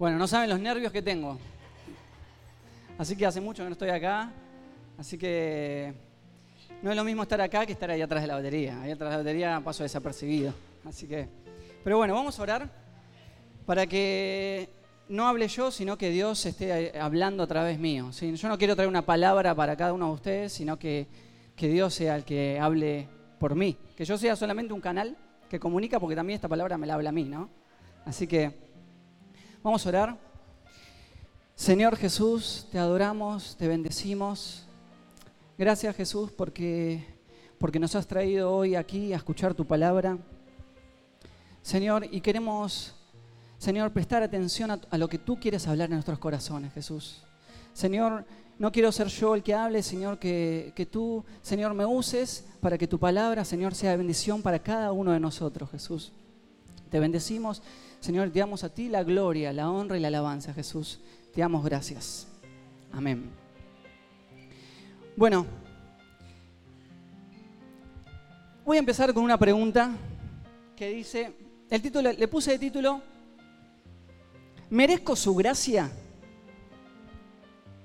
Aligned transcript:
Bueno, 0.00 0.16
no 0.16 0.26
saben 0.26 0.48
los 0.48 0.58
nervios 0.58 0.90
que 0.92 1.02
tengo. 1.02 1.36
Así 2.96 3.14
que 3.14 3.26
hace 3.26 3.38
mucho 3.38 3.62
que 3.62 3.68
no 3.68 3.72
estoy 3.74 3.90
acá. 3.90 4.32
Así 4.96 5.18
que 5.18 5.92
no 6.80 6.88
es 6.88 6.96
lo 6.96 7.04
mismo 7.04 7.24
estar 7.24 7.38
acá 7.42 7.66
que 7.66 7.72
estar 7.72 7.90
ahí 7.90 8.00
atrás 8.00 8.22
de 8.22 8.28
la 8.28 8.36
batería. 8.36 8.80
Ahí 8.80 8.92
atrás 8.92 9.10
de 9.10 9.16
la 9.16 9.22
batería 9.22 9.60
paso 9.62 9.82
desapercibido. 9.82 10.54
Así 10.86 11.06
que. 11.06 11.28
Pero 11.84 11.98
bueno, 11.98 12.14
vamos 12.14 12.38
a 12.38 12.42
orar 12.42 12.70
para 13.66 13.86
que 13.86 14.70
no 15.10 15.28
hable 15.28 15.48
yo, 15.48 15.70
sino 15.70 15.98
que 15.98 16.08
Dios 16.08 16.46
esté 16.46 16.98
hablando 16.98 17.42
a 17.42 17.46
través 17.46 17.78
mío. 17.78 18.10
Yo 18.10 18.48
no 18.48 18.56
quiero 18.56 18.74
traer 18.76 18.88
una 18.88 19.02
palabra 19.02 19.54
para 19.54 19.76
cada 19.76 19.92
uno 19.92 20.06
de 20.06 20.12
ustedes, 20.12 20.52
sino 20.54 20.78
que, 20.78 21.08
que 21.54 21.68
Dios 21.68 21.92
sea 21.92 22.16
el 22.16 22.24
que 22.24 22.58
hable 22.58 23.06
por 23.38 23.54
mí. 23.54 23.76
Que 23.98 24.06
yo 24.06 24.16
sea 24.16 24.34
solamente 24.34 24.72
un 24.72 24.80
canal 24.80 25.14
que 25.50 25.60
comunica, 25.60 26.00
porque 26.00 26.16
también 26.16 26.36
esta 26.36 26.48
palabra 26.48 26.78
me 26.78 26.86
la 26.86 26.94
habla 26.94 27.10
a 27.10 27.12
mí, 27.12 27.24
¿no? 27.24 27.50
Así 28.06 28.26
que 28.26 28.69
vamos 29.62 29.84
a 29.84 29.88
orar. 29.88 30.18
Señor 31.54 31.96
Jesús, 31.96 32.66
te 32.72 32.78
adoramos, 32.78 33.56
te 33.56 33.68
bendecimos. 33.68 34.64
Gracias 35.58 35.94
Jesús 35.94 36.30
porque, 36.30 37.04
porque 37.58 37.78
nos 37.78 37.94
has 37.94 38.06
traído 38.06 38.50
hoy 38.50 38.74
aquí 38.74 39.12
a 39.12 39.16
escuchar 39.16 39.54
tu 39.54 39.66
palabra. 39.66 40.16
Señor, 41.62 42.06
y 42.10 42.22
queremos, 42.22 42.94
Señor, 43.58 43.92
prestar 43.92 44.22
atención 44.22 44.70
a, 44.70 44.98
lo 44.98 45.08
que 45.08 45.18
tú 45.18 45.38
quieres 45.38 45.66
hablar 45.68 45.90
en 45.90 45.96
nuestros 45.96 46.18
corazones, 46.18 46.72
Jesús. 46.72 47.22
Señor, 47.74 48.24
no 48.58 48.72
quiero 48.72 48.90
ser 48.90 49.08
yo 49.08 49.34
el 49.34 49.42
que 49.42 49.54
hable, 49.54 49.82
Señor, 49.82 50.18
que, 50.18 50.72
que, 50.74 50.86
tú, 50.86 51.22
Señor, 51.42 51.74
me 51.74 51.84
uses 51.84 52.46
para 52.60 52.78
que 52.78 52.88
tu 52.88 52.98
palabra, 52.98 53.44
Señor, 53.44 53.74
sea 53.74 53.96
bendición 53.96 54.40
para 54.40 54.58
cada 54.58 54.92
uno 54.92 55.12
de 55.12 55.20
nosotros, 55.20 55.70
Jesús. 55.70 56.12
Te 56.90 56.98
bendecimos, 56.98 57.62
Señor, 58.00 58.30
te 58.30 58.38
damos 58.38 58.64
a 58.64 58.72
ti 58.72 58.88
la 58.88 59.04
gloria, 59.04 59.52
la 59.52 59.70
honra 59.70 59.96
y 59.96 60.00
la 60.00 60.08
alabanza, 60.08 60.54
Jesús. 60.54 61.00
Te 61.34 61.42
damos 61.42 61.62
gracias. 61.62 62.26
Amén. 62.92 63.30
Bueno, 65.16 65.44
voy 68.64 68.78
a 68.78 68.80
empezar 68.80 69.12
con 69.12 69.22
una 69.22 69.38
pregunta 69.38 69.92
que 70.74 70.88
dice, 70.88 71.34
el 71.68 71.82
título, 71.82 72.10
le 72.10 72.26
puse 72.26 72.52
de 72.52 72.58
título, 72.58 73.02
¿merezco 74.70 75.14
su 75.14 75.34
gracia? 75.34 75.90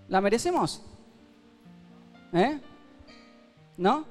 ¿La 0.07 0.21
merecemos? 0.21 0.81
¿Eh? 2.31 2.57
¿No? 3.77 4.05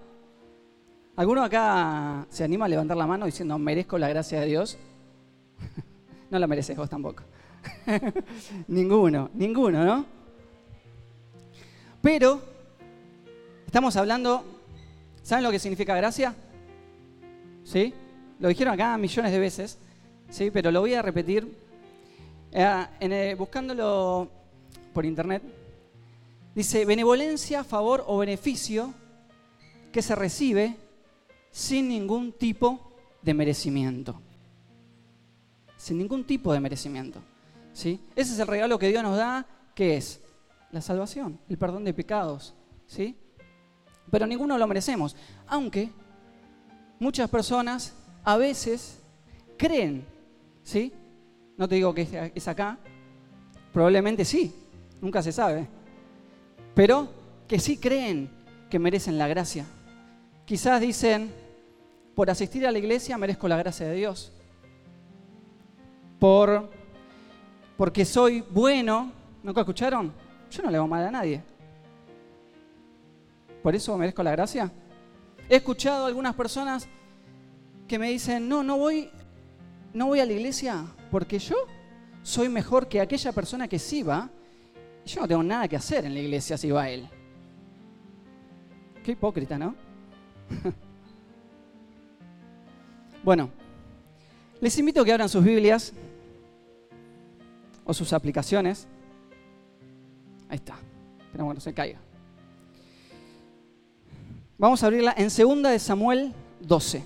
¿Alguno 1.17 1.43
acá 1.43 2.27
se 2.29 2.45
anima 2.45 2.67
a 2.67 2.69
levantar 2.69 2.97
la 2.97 3.07
mano 3.07 3.25
diciendo, 3.25 3.59
merezco 3.59 3.97
la 3.97 4.09
gracia 4.09 4.41
de 4.41 4.47
Dios? 4.47 4.77
no 6.35 6.41
la 6.41 6.49
mereces 6.49 6.77
vos 6.77 6.91
tampoco. 6.91 7.23
ninguno, 8.67 9.31
ninguno, 9.35 9.85
¿no? 9.85 10.05
Pero 12.03 12.43
estamos 13.67 13.95
hablando, 13.97 14.45
¿saben 15.23 15.45
lo 15.45 15.53
que 15.53 15.61
significa 15.61 15.95
gracia? 15.95 16.35
¿Sí? 17.63 17.95
Lo 18.41 18.49
dijeron 18.49 18.75
acá 18.75 18.99
millones 18.99 19.31
de 19.31 19.39
veces, 19.39 19.79
¿sí? 20.29 20.51
Pero 20.51 20.73
lo 20.73 20.81
voy 20.81 20.95
a 20.95 21.03
repetir. 21.03 21.57
Eh, 22.51 23.37
buscándolo 23.39 24.29
por 24.93 25.05
internet, 25.05 25.43
Dice, 26.55 26.85
benevolencia, 26.85 27.65
favor 27.65 28.05
o 28.07 28.19
beneficio 28.19 28.95
que 29.93 30.03
se 30.03 30.15
recibe 30.15 30.77
sin 31.51 31.89
ningún 31.89 32.33
tipo 32.33 32.93
de 33.23 33.35
merecimiento. 33.35 34.21
Sin 35.85 35.99
ningún 35.99 36.25
tipo 36.25 36.53
de 36.53 36.61
merecimiento. 36.61 37.21
¿sí? 37.73 38.01
Ese 38.17 38.33
es 38.33 38.39
el 38.39 38.47
regalo 38.47 38.79
que 38.79 38.89
Dios 38.89 39.03
nos 39.03 39.17
da, 39.17 39.47
que 39.75 39.97
es 39.97 40.21
la 40.71 40.81
salvación, 40.81 41.39
el 41.49 41.59
perdón 41.59 41.85
de 41.85 41.93
pecados. 41.93 42.55
¿sí? 42.87 43.17
Pero 44.11 44.27
ninguno 44.27 44.57
lo 44.57 44.67
merecemos. 44.67 45.15
Aunque 45.47 45.91
muchas 46.99 47.29
personas 47.29 47.93
a 48.23 48.37
veces 48.37 48.99
creen, 49.59 50.07
¿sí? 50.63 50.93
No 51.57 51.69
te 51.69 51.75
digo 51.75 51.93
que 51.93 52.33
es 52.35 52.49
acá, 52.49 52.79
probablemente 53.73 54.25
sí, 54.25 54.55
nunca 55.01 55.23
se 55.23 55.33
sabe 55.33 55.69
pero 56.75 57.09
que 57.49 57.59
sí 57.59 57.77
creen 57.77 58.29
que 58.69 58.79
merecen 58.79 59.17
la 59.17 59.29
gracia. 59.29 59.65
Quizás 60.45 60.81
dicen, 60.81 61.33
por 62.15 62.31
asistir 62.31 62.67
a 62.67 62.73
la 62.73 62.79
iglesia 62.79 63.17
merezco 63.17 63.49
la 63.49 63.57
gracia 63.57 63.87
de 63.87 63.95
Dios. 63.95 64.33
Por, 66.25 66.71
porque 67.77 68.07
soy 68.07 68.43
bueno, 68.49 69.13
¿nunca 69.43 69.61
escucharon? 69.61 70.11
Yo 70.51 70.63
no 70.63 70.71
le 70.71 70.79
hago 70.79 70.89
mal 70.89 71.07
a 71.07 71.11
nadie. 71.11 71.43
¿Por 73.63 73.75
eso 73.75 73.99
merezco 73.99 74.23
la 74.23 74.31
gracia? 74.31 74.73
He 75.51 75.57
escuchado 75.57 76.05
a 76.05 76.09
algunas 76.09 76.35
personas 76.35 76.89
que 77.87 77.99
me 77.99 78.09
dicen, 78.09 78.49
no, 78.49 78.63
no 78.63 78.79
voy, 78.79 79.11
no 79.93 80.07
voy 80.07 80.21
a 80.21 80.25
la 80.25 80.33
iglesia 80.33 80.87
porque 81.11 81.39
yo 81.39 81.57
soy 82.23 82.49
mejor 82.49 82.89
que 82.89 83.03
aquella 83.03 83.33
persona 83.33 83.69
que 83.69 83.79
sí 83.79 84.03
va 84.03 84.31
yo 85.05 85.21
no 85.21 85.29
tengo 85.29 85.43
nada 85.43 85.69
que 85.69 85.77
hacer 85.77 86.07
en 86.07 86.15
la 86.15 86.21
iglesia 86.21 86.57
si 86.57 86.71
va 86.71 86.89
él. 86.89 87.07
Qué 89.05 89.13
hipócrita, 89.13 89.59
¿no? 89.59 89.75
bueno, 93.23 93.51
les 94.63 94.79
invito 94.79 95.03
a 95.03 95.05
que 95.05 95.13
abran 95.13 95.29
sus 95.29 95.45
Biblias 95.45 95.93
o 97.85 97.95
sus 97.95 98.13
aplicaciones. 98.13 98.87
Ahí 100.49 100.57
está. 100.57 100.77
Esperamos 101.27 101.53
que 101.53 101.55
no 101.55 101.61
se 101.61 101.75
caiga. 101.75 101.99
Vamos 104.59 104.83
a 104.83 104.87
abrirla 104.87 105.15
en 105.17 105.29
2 105.29 105.63
de 105.71 105.79
Samuel 105.79 106.33
12. 106.61 107.05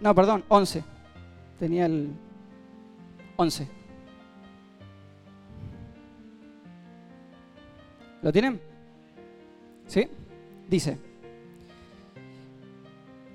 No, 0.00 0.14
perdón, 0.14 0.44
11. 0.48 0.84
Tenía 1.58 1.86
el, 1.86 2.10
11. 3.36 3.68
¿Lo 8.22 8.32
tienen? 8.32 8.60
¿Sí? 9.86 10.08
Dice, 10.68 10.98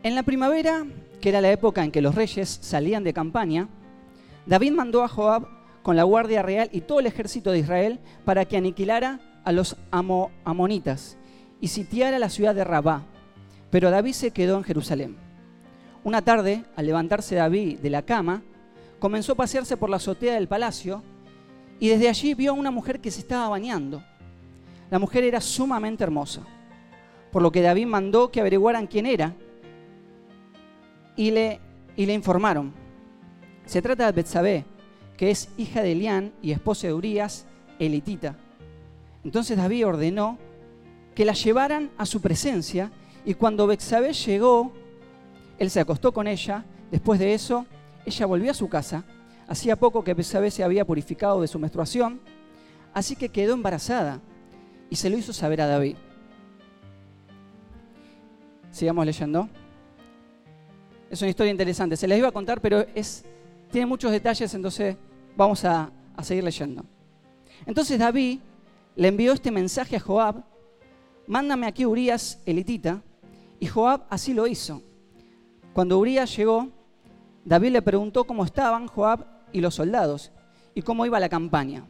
en 0.04 0.16
la 0.16 0.24
primavera, 0.24 0.86
que 1.22 1.30
era 1.30 1.40
la 1.40 1.52
época 1.52 1.84
en 1.84 1.92
que 1.92 2.02
los 2.02 2.16
reyes 2.16 2.60
salían 2.62 3.04
de 3.04 3.14
campaña, 3.14 3.70
David 4.46 4.72
mandó 4.72 5.04
a 5.04 5.08
Joab 5.08 5.48
con 5.84 5.96
la 5.96 6.04
guardia 6.04 6.42
real 6.42 6.70
y 6.72 6.82
todo 6.82 7.00
el 7.00 7.06
ejército 7.06 7.52
de 7.52 7.60
Israel 7.60 8.00
para 8.26 8.46
que 8.46 8.58
aniquilara 8.58 9.20
a 9.44 9.52
los 9.52 9.78
amonitas 9.92 11.18
y 11.60 11.68
sitiara 11.70 12.20
la 12.20 12.30
ciudad 12.30 12.56
de 12.56 12.64
Rabá. 12.64 13.04
Pero 13.70 13.90
David 13.90 14.14
se 14.14 14.32
quedó 14.32 14.58
en 14.58 14.64
Jerusalén. 14.64 15.18
Una 16.04 16.22
tarde, 16.22 16.66
al 16.76 16.88
levantarse 16.88 17.36
David 17.36 17.80
de 17.80 17.90
la 17.90 18.02
cama, 18.02 18.42
comenzó 19.00 19.34
a 19.34 19.36
pasearse 19.36 19.78
por 19.78 19.90
la 19.90 19.98
azotea 19.98 20.34
del 20.34 20.48
palacio 20.48 21.04
y 21.80 21.90
desde 21.90 22.10
allí 22.10 22.34
vio 22.34 22.52
a 22.52 22.56
una 22.56 22.72
mujer 22.72 23.00
que 23.00 23.12
se 23.12 23.22
estaba 23.22 23.50
bañando. 23.50 24.04
La 24.90 25.00
mujer 25.00 25.24
era 25.24 25.40
sumamente 25.40 26.04
hermosa, 26.04 26.42
por 27.32 27.42
lo 27.42 27.52
que 27.52 27.62
David 27.62 27.86
mandó 27.86 28.32
que 28.32 28.42
averiguaran 28.42 28.88
quién 28.88 29.06
era 29.06 29.36
y 31.16 31.32
le, 31.32 31.60
informaron. 31.98 32.74
Se 33.66 33.82
trata 33.82 34.06
de 34.06 34.12
Betsabé, 34.12 34.66
que 35.18 35.32
es 35.32 35.50
hija 35.58 35.82
de 35.82 35.92
Elián 35.92 36.34
y 36.42 36.52
esposa 36.52 36.88
de 36.88 36.94
Urias, 36.94 37.46
elitita. 37.80 38.38
Entonces 39.24 39.58
David 39.58 39.88
ordenó 39.88 40.38
que 41.16 41.26
la 41.26 41.34
llevaran 41.34 41.92
a 41.98 42.06
su 42.06 42.22
presencia 42.22 42.92
y 43.26 43.36
cuando 43.36 43.68
Betsabé 43.68 44.14
llegó, 44.14 44.72
él 45.60 45.70
se 45.70 45.80
acostó 45.80 46.12
con 46.12 46.28
ella. 46.28 46.66
Después 46.90 47.20
de 47.20 47.34
eso, 47.34 47.66
ella 48.06 48.26
volvió 48.26 48.52
a 48.52 48.56
su 48.56 48.68
casa. 48.68 49.04
Hacía 49.48 49.76
poco 49.76 50.04
que 50.04 50.14
Betsabé 50.14 50.50
se 50.50 50.64
había 50.64 50.86
purificado 50.86 51.42
de 51.42 51.48
su 51.48 51.60
menstruación, 51.60 52.22
así 52.94 53.16
que 53.16 53.30
quedó 53.30 53.54
embarazada 53.54 54.22
y 54.90 54.96
se 54.96 55.10
lo 55.10 55.18
hizo 55.18 55.34
saber 55.34 55.62
a 55.62 55.68
David. 55.68 55.98
Sigamos 58.72 59.06
leyendo. 59.06 59.50
Es 61.12 61.22
una 61.22 61.30
historia 61.30 61.52
interesante. 61.52 61.98
Se 61.98 62.08
les 62.08 62.18
iba 62.18 62.30
a 62.30 62.32
contar, 62.32 62.62
pero 62.62 62.86
es, 62.96 63.26
tiene 63.70 63.86
muchos 63.86 64.12
detalles, 64.12 64.54
entonces 64.54 64.96
vamos 65.36 65.66
a, 65.66 65.92
a 66.16 66.24
seguir 66.24 66.42
leyendo. 66.42 66.86
Entonces 67.66 68.00
David 68.00 68.40
le 68.96 69.08
envió 69.10 69.34
este 69.34 69.52
mensaje 69.52 69.98
a 69.98 70.00
Joab, 70.00 70.42
mándame 71.28 71.68
aquí 71.68 71.86
Urias 71.86 72.42
elitita, 72.46 73.02
y 73.60 73.68
Joab 73.68 74.06
así 74.10 74.34
lo 74.34 74.48
hizo. 74.48 74.82
Cuando 75.74 76.00
Urias 76.00 76.34
llegó, 76.34 76.70
David 77.44 77.72
le 77.72 77.82
preguntó 77.82 78.24
cómo 78.24 78.46
estaban 78.46 78.88
Joab 78.88 79.26
y 79.52 79.60
los 79.60 79.76
soldados 79.76 80.32
y 80.74 80.82
cómo 80.82 81.06
iba 81.06 81.20
la 81.20 81.28
campaña. 81.28 81.84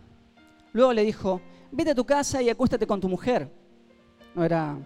Luego 0.73 0.93
le 0.93 1.03
dijo, 1.03 1.41
vete 1.71 1.91
a 1.91 1.95
tu 1.95 2.05
casa 2.05 2.41
y 2.41 2.49
acuéstate 2.49 2.87
con 2.87 2.99
tu 2.99 3.07
mujer. 3.07 3.47
No 4.33 4.43
era, 4.43 4.79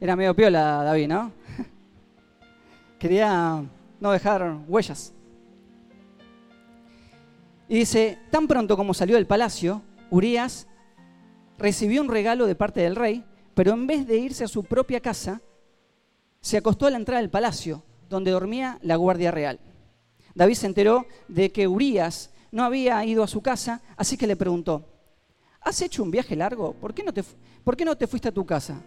era 0.00 0.16
medio 0.16 0.34
piola 0.34 0.82
David, 0.82 1.06
¿no? 1.06 1.32
Quería 3.00 3.64
no 3.98 4.12
dejar 4.12 4.58
huellas. 4.68 5.14
Y 7.66 7.78
dice, 7.78 8.18
tan 8.30 8.46
pronto 8.46 8.76
como 8.76 8.92
salió 8.92 9.16
del 9.16 9.26
palacio, 9.26 9.80
Urias 10.10 10.66
recibió 11.56 12.02
un 12.02 12.10
regalo 12.10 12.46
de 12.46 12.54
parte 12.54 12.80
del 12.80 12.96
rey, 12.96 13.24
pero 13.54 13.72
en 13.72 13.86
vez 13.86 14.06
de 14.06 14.18
irse 14.18 14.44
a 14.44 14.48
su 14.48 14.64
propia 14.64 15.00
casa, 15.00 15.40
se 16.42 16.58
acostó 16.58 16.86
a 16.86 16.90
la 16.90 16.98
entrada 16.98 17.22
del 17.22 17.30
palacio, 17.30 17.82
donde 18.10 18.32
dormía 18.32 18.78
la 18.82 18.96
guardia 18.96 19.30
real. 19.30 19.60
David 20.34 20.56
se 20.56 20.66
enteró 20.66 21.06
de 21.26 21.50
que 21.52 21.66
Urias 21.66 22.34
no 22.52 22.64
había 22.64 23.02
ido 23.06 23.22
a 23.22 23.28
su 23.28 23.40
casa, 23.40 23.80
así 23.96 24.18
que 24.18 24.26
le 24.26 24.36
preguntó, 24.36 24.84
¿has 25.62 25.80
hecho 25.80 26.02
un 26.02 26.10
viaje 26.10 26.36
largo? 26.36 26.74
¿Por 26.74 26.92
qué 26.92 27.02
no 27.02 27.14
te, 27.14 27.24
por 27.64 27.78
qué 27.78 27.86
no 27.86 27.96
te 27.96 28.06
fuiste 28.06 28.28
a 28.28 28.32
tu 28.32 28.44
casa? 28.44 28.78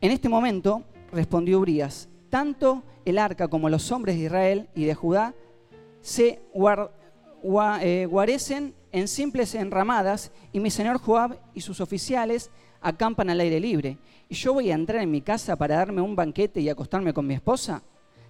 En 0.00 0.10
este 0.10 0.28
momento 0.28 0.82
respondió 1.12 1.60
Urias, 1.60 2.08
tanto 2.30 2.82
el 3.04 3.18
arca 3.18 3.48
como 3.48 3.68
los 3.68 3.90
hombres 3.92 4.16
de 4.16 4.24
Israel 4.24 4.68
y 4.74 4.84
de 4.84 4.94
Judá 4.94 5.34
se 6.00 6.40
eh, 7.80 8.06
guarecen 8.06 8.74
en 8.92 9.08
simples 9.08 9.54
enramadas 9.54 10.30
y 10.52 10.60
mi 10.60 10.70
señor 10.70 10.98
Joab 10.98 11.38
y 11.54 11.60
sus 11.60 11.80
oficiales 11.80 12.50
acampan 12.80 13.30
al 13.30 13.40
aire 13.40 13.60
libre. 13.60 13.98
¿Y 14.28 14.34
yo 14.34 14.54
voy 14.54 14.70
a 14.70 14.74
entrar 14.74 15.02
en 15.02 15.10
mi 15.10 15.20
casa 15.20 15.56
para 15.56 15.76
darme 15.76 16.00
un 16.00 16.16
banquete 16.16 16.60
y 16.60 16.68
acostarme 16.68 17.12
con 17.12 17.26
mi 17.26 17.34
esposa? 17.34 17.82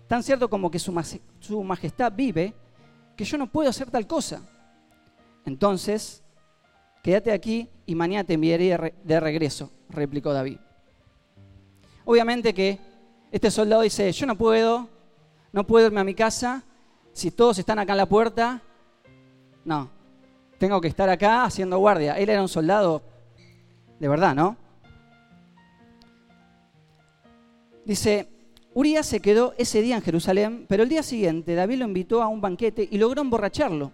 Tan 0.07 0.23
cierto 0.23 0.49
como 0.49 0.71
que 0.71 0.79
su, 0.79 0.95
su 1.41 1.63
majestad 1.63 2.13
vive, 2.13 2.55
que 3.17 3.25
yo 3.25 3.39
no 3.39 3.51
puedo 3.51 3.71
hacer 3.71 3.91
tal 3.91 4.07
cosa. 4.07 4.43
Entonces, 5.45 6.23
quédate 7.03 7.33
aquí 7.33 7.69
y 7.87 7.95
mañana 7.95 8.25
te 8.25 8.35
enviaré 8.35 8.95
de 9.05 9.21
regreso, 9.21 9.71
replicó 9.89 10.33
David. 10.33 10.59
Obviamente 12.09 12.55
que 12.55 12.79
este 13.33 13.51
soldado 13.51 13.83
dice, 13.83 14.13
yo 14.13 14.27
no 14.27 14.39
puedo, 14.39 14.89
no 15.53 15.67
puedo 15.67 15.87
irme 15.87 16.01
a 16.01 16.05
mi 16.05 16.15
casa, 16.15 16.63
si 17.13 17.33
todos 17.33 17.59
están 17.59 17.81
acá 17.81 17.95
en 17.95 17.99
la 17.99 18.07
puerta, 18.07 18.63
no, 19.65 19.91
tengo 20.57 20.81
que 20.81 20.87
estar 20.87 21.09
acá 21.09 21.43
haciendo 21.43 21.79
guardia. 21.79 22.17
Él 22.17 22.29
era 22.29 22.41
un 22.41 22.49
soldado 22.49 23.03
de 23.99 24.07
verdad, 24.07 24.37
¿no? 24.37 24.57
Dice, 27.85 28.29
Urias 28.73 29.07
se 29.07 29.19
quedó 29.19 29.55
ese 29.59 29.83
día 29.83 29.97
en 29.97 30.03
Jerusalén, 30.03 30.65
pero 30.69 30.85
el 30.85 30.89
día 30.89 31.03
siguiente 31.03 31.57
David 31.57 31.79
lo 31.79 31.87
invitó 31.87 32.23
a 32.23 32.29
un 32.29 32.41
banquete 32.41 32.87
y 32.89 32.99
logró 32.99 33.21
emborracharlo. 33.21 33.91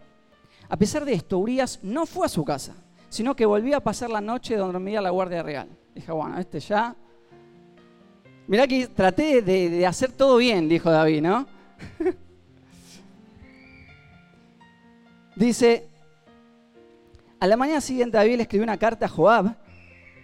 A 0.68 0.76
pesar 0.76 1.06
de 1.06 1.14
esto, 1.14 1.38
Urias 1.38 1.80
no 1.82 2.04
fue 2.04 2.26
a 2.26 2.28
su 2.28 2.44
casa, 2.44 2.74
sino 3.08 3.34
que 3.34 3.46
volvió 3.46 3.74
a 3.74 3.80
pasar 3.80 4.10
la 4.10 4.20
noche 4.20 4.54
donde 4.54 4.74
dormía 4.74 5.00
la 5.00 5.08
Guardia 5.08 5.42
Real. 5.42 5.68
Dije, 5.94 6.12
bueno, 6.12 6.38
este 6.38 6.60
ya... 6.60 6.94
Mirá 8.52 8.66
que 8.66 8.86
traté 8.86 9.40
de, 9.40 9.86
hacer 9.86 10.12
todo 10.12 10.36
bien, 10.36 10.68
dijo 10.68 10.90
David, 10.90 11.22
¿no? 11.22 11.46
Dice, 15.34 15.88
a 17.40 17.46
la 17.46 17.56
mañana 17.56 17.80
siguiente 17.80 18.18
David 18.18 18.36
le 18.36 18.42
escribió 18.42 18.64
una 18.64 18.76
carta 18.76 19.06
a 19.06 19.08
Joab 19.08 19.56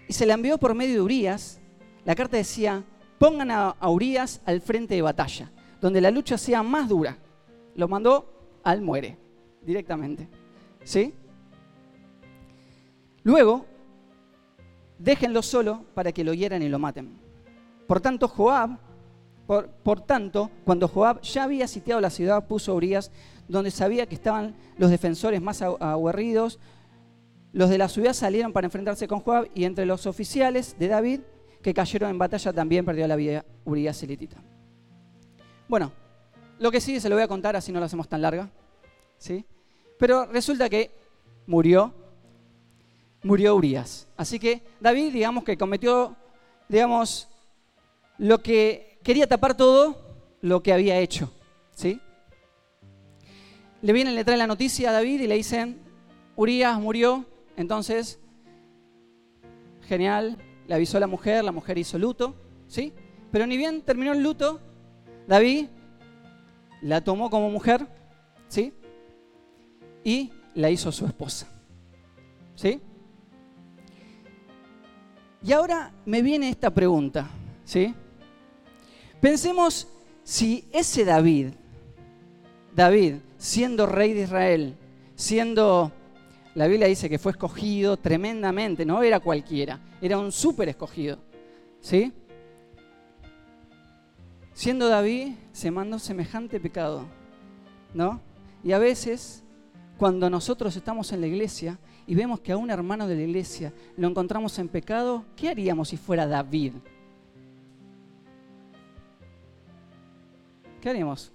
y 0.07 0.13
se 0.13 0.27
la 0.27 0.35
envió 0.35 0.59
por 0.59 0.75
medio 0.75 0.97
de 0.97 1.01
Urias. 1.01 1.59
La 2.05 2.15
carta 2.15 2.37
decía, 2.37 2.85
pongan 3.19 3.51
a, 3.51 3.75
Urias 3.89 4.43
al 4.45 4.61
frente 4.61 4.95
de 4.95 5.01
batalla, 5.01 5.51
donde 5.81 6.03
la 6.03 6.11
lucha 6.11 6.37
sea 6.37 6.63
más 6.63 6.87
dura. 6.87 7.17
Lo 7.77 7.89
mandó 7.89 8.61
al 8.63 8.83
muere, 8.83 9.17
directamente. 9.63 10.29
¿Sí? 10.85 11.15
Luego, 13.23 13.65
déjenlo 14.99 15.41
solo 15.41 15.87
para 15.95 16.13
que 16.13 16.25
lo 16.25 16.35
hieran 16.35 16.63
y 16.63 16.69
lo 16.69 16.79
maten. 16.79 17.28
Por 17.89 18.03
tanto, 18.03 18.29
Joab, 18.29 18.79
por, 19.47 20.01
tanto, 20.03 20.51
cuando 20.67 20.89
Joab 20.89 21.23
ya 21.23 21.45
había 21.45 21.67
sitiado 21.67 22.03
la 22.03 22.11
ciudad, 22.11 22.47
puso 22.47 22.75
Urias 22.75 23.11
donde 23.49 23.71
sabía 23.71 24.05
que 24.05 24.15
estaban 24.15 24.55
los 24.77 24.91
defensores 24.91 25.41
más 25.41 25.63
aguerridos. 25.63 26.59
Los 27.55 27.71
de 27.71 27.79
la 27.79 27.89
ciudad 27.89 28.13
salieron 28.13 28.53
para 28.53 28.67
enfrentarse 28.67 29.09
con 29.09 29.21
Joab 29.21 29.49
y 29.55 29.65
entre 29.65 29.87
los 29.87 30.07
oficiales 30.07 30.79
de 30.79 30.89
David 30.89 31.21
que 31.63 31.73
cayeron 31.73 32.11
en 32.11 32.19
batalla 32.19 32.53
también 32.53 32.85
perdió 32.85 33.09
la 33.09 33.17
vida 33.17 33.47
Urias 33.65 34.03
elitita. 34.03 34.37
Bueno, 35.67 35.91
lo 36.59 36.71
que 36.71 36.83
sigue 36.83 37.01
se 37.01 37.09
lo 37.09 37.17
voy 37.17 37.25
a 37.25 37.29
contar 37.29 37.57
así 37.57 37.73
no 37.73 37.81
lo 37.81 37.87
hacemos 37.87 38.07
tan 38.07 38.21
larga. 38.21 38.51
¿sí? 39.17 39.47
Pero 39.99 40.27
resulta 40.27 40.69
que 40.69 40.91
murió, 41.47 41.95
murió 43.23 43.57
Urias. 43.57 44.09
Así 44.15 44.39
que 44.39 44.63
David, 44.79 45.15
digamos 45.15 45.43
que 45.43 45.57
cometió, 45.57 46.15
digamos, 46.69 47.29
lo 48.19 48.43
que 48.43 48.99
quería 49.03 49.27
tapar 49.27 49.57
todo 49.57 49.97
lo 50.41 50.63
que 50.63 50.73
había 50.73 50.99
hecho. 50.99 51.33
¿sí? 51.75 52.01
le 53.83 53.93
vienen, 53.93 54.15
le 54.15 54.25
traen 54.25 54.39
la 54.39 54.47
noticia 54.47 54.91
a 54.91 54.93
David 54.93 55.21
y 55.21 55.27
le 55.27 55.37
dicen, 55.37 55.79
Urias 56.37 56.81
murió, 56.81 57.25
entonces, 57.57 58.19
genial, 59.83 60.39
le 60.67 60.75
avisó 60.75 60.97
a 60.97 61.01
la 61.01 61.07
mujer, 61.07 61.45
la 61.45 61.53
mujer 61.53 61.79
hizo 61.79 61.99
luto, 61.99 62.35
¿sí? 62.67 62.93
Pero 63.31 63.47
ni 63.47 63.57
bien 63.57 63.83
terminó 63.83 64.13
el 64.13 64.23
luto, 64.23 64.61
David 65.27 65.67
la 66.83 67.03
tomó 67.03 67.31
como 67.31 67.51
mujer, 67.51 67.87
¿sí? 68.49 68.73
Y 70.05 70.33
la 70.55 70.71
hizo 70.71 70.91
su 70.91 71.07
esposa, 71.07 71.47
¿sí? 72.55 72.81
Y 75.43 75.53
ahora 75.53 75.93
me 76.05 76.21
viene 76.21 76.49
esta 76.49 76.71
pregunta, 76.71 77.29
¿sí? 77.65 77.95
Pensemos 79.21 79.89
si 80.23 80.69
ese 80.73 81.05
David, 81.05 81.49
David, 82.75 83.15
siendo 83.37 83.87
rey 83.87 84.13
de 84.13 84.23
Israel, 84.23 84.77
siendo, 85.17 85.91
la 86.55 86.69
Biblia 86.69 86.87
dice 86.87 87.11
que 87.11 87.19
fue 87.19 87.33
escogido 87.33 87.97
tremendamente, 87.97 88.85
no 88.85 89.03
era 89.03 89.19
cualquiera, 89.19 89.81
era 90.01 90.19
un 90.19 90.31
súper 90.31 90.69
escogido. 90.69 91.19
¿Sí? 91.81 92.13
Siendo 94.53 94.89
David, 94.89 95.35
se 95.53 95.71
mandó 95.71 95.99
semejante 95.99 96.61
pecado, 96.61 97.07
¿no? 97.95 98.21
Y 98.63 98.73
a 98.73 98.79
veces, 98.79 99.43
cuando 99.97 100.31
nosotros 100.31 100.77
estamos 100.77 101.13
en 101.13 101.21
la 101.21 101.27
iglesia 101.27 101.79
y 102.07 102.15
vemos 102.15 102.41
que 102.41 102.53
a 102.53 102.57
un 102.57 102.71
hermano 102.71 103.09
de 103.09 103.17
la 103.17 103.23
iglesia 103.23 103.73
lo 103.97 104.09
encontramos 104.09 104.59
en 104.59 104.69
pecado, 104.69 105.25
¿qué 105.37 105.49
haríamos 105.49 105.89
si 105.89 105.97
fuera 105.97 106.27
David? 106.27 106.75
¿Qué 110.89 110.93
haríamos? 110.93 111.31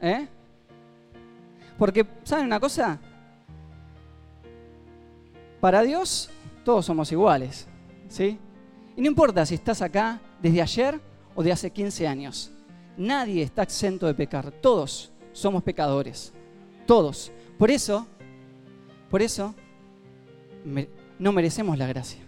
¿Eh? 0.00 0.26
Porque, 1.78 2.04
¿saben 2.24 2.46
una 2.46 2.58
cosa? 2.58 2.98
Para 5.60 5.80
Dios 5.82 6.30
todos 6.64 6.84
somos 6.84 7.12
iguales, 7.12 7.68
¿sí? 8.08 8.40
Y 8.96 9.00
no 9.00 9.06
importa 9.06 9.46
si 9.46 9.54
estás 9.54 9.82
acá 9.82 10.20
desde 10.42 10.60
ayer 10.60 11.00
o 11.36 11.44
de 11.44 11.52
hace 11.52 11.70
15 11.70 12.08
años. 12.08 12.50
Nadie 12.96 13.44
está 13.44 13.62
exento 13.62 14.08
de 14.08 14.14
pecar. 14.14 14.50
Todos 14.50 15.12
somos 15.30 15.62
pecadores. 15.62 16.32
Todos. 16.88 17.30
Por 17.56 17.70
eso, 17.70 18.04
por 19.08 19.22
eso, 19.22 19.54
no 21.20 21.30
merecemos 21.30 21.78
la 21.78 21.86
gracia. 21.86 22.24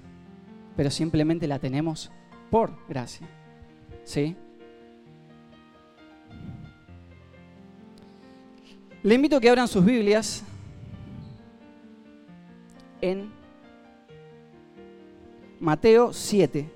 Pero 0.76 0.88
simplemente 0.88 1.48
la 1.48 1.58
tenemos 1.58 2.12
por 2.48 2.78
gracia. 2.88 3.28
¿Sí? 4.04 4.36
Le 9.04 9.16
invito 9.16 9.36
a 9.36 9.40
que 9.40 9.48
abran 9.48 9.66
sus 9.66 9.84
Biblias 9.84 10.44
en 13.00 13.32
Mateo 15.58 16.12
7. 16.12 16.70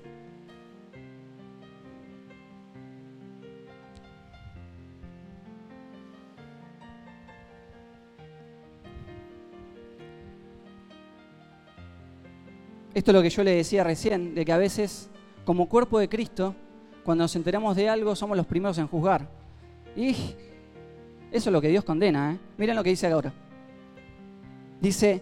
Esto 12.93 13.11
es 13.11 13.15
lo 13.15 13.21
que 13.21 13.29
yo 13.29 13.43
le 13.43 13.51
decía 13.51 13.85
recién, 13.85 14.35
de 14.35 14.43
que 14.43 14.51
a 14.51 14.57
veces, 14.57 15.09
como 15.45 15.69
cuerpo 15.69 15.97
de 15.97 16.09
Cristo, 16.09 16.53
cuando 17.05 17.23
nos 17.23 17.33
enteramos 17.37 17.77
de 17.77 17.87
algo, 17.87 18.17
somos 18.17 18.35
los 18.35 18.45
primeros 18.45 18.77
en 18.79 18.87
juzgar. 18.87 19.29
Y 19.95 20.35
eso 21.31 21.49
es 21.49 21.53
lo 21.53 21.61
que 21.61 21.69
Dios 21.69 21.83
condena. 21.83 22.33
¿eh? 22.33 22.39
Miren 22.57 22.75
lo 22.75 22.83
que 22.83 22.91
dice 22.91 23.07
ahora. 23.07 23.33
Dice, 24.79 25.21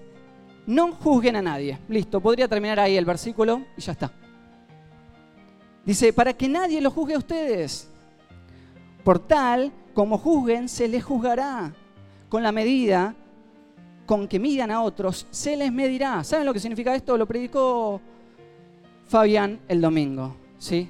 no 0.68 0.92
juzguen 0.94 1.36
a 1.36 1.42
nadie. 1.42 1.80
Listo, 1.88 2.22
podría 2.22 2.48
terminar 2.48 2.80
ahí 2.80 2.98
el 2.98 3.06
versículo 3.06 3.62
y 3.78 3.82
ya 3.82 3.94
está. 3.94 4.12
Dice, 5.86 6.14
para 6.14 6.34
que 6.34 6.48
nadie 6.48 6.82
lo 6.82 6.92
juzgue 6.92 7.16
a 7.16 7.20
ustedes. 7.20 7.90
Por 9.04 9.20
tal, 9.20 9.72
como 9.94 10.18
juzguen, 10.18 10.68
se 10.68 10.88
les 10.88 11.04
juzgará. 11.04 11.74
Con 12.30 12.44
la 12.44 12.52
medida 12.52 13.16
con 14.06 14.28
que 14.28 14.40
midan 14.40 14.72
a 14.72 14.82
otros, 14.82 15.28
se 15.32 15.56
les 15.56 15.72
medirá. 15.72 16.24
¿Saben 16.24 16.46
lo 16.46 16.54
que 16.54 16.60
significa 16.60 16.96
esto? 16.96 17.18
Lo 17.18 17.26
predicó 17.26 18.02
Fabián 19.08 19.60
el 19.68 19.82
domingo. 19.82 20.36
¿sí? 20.58 20.90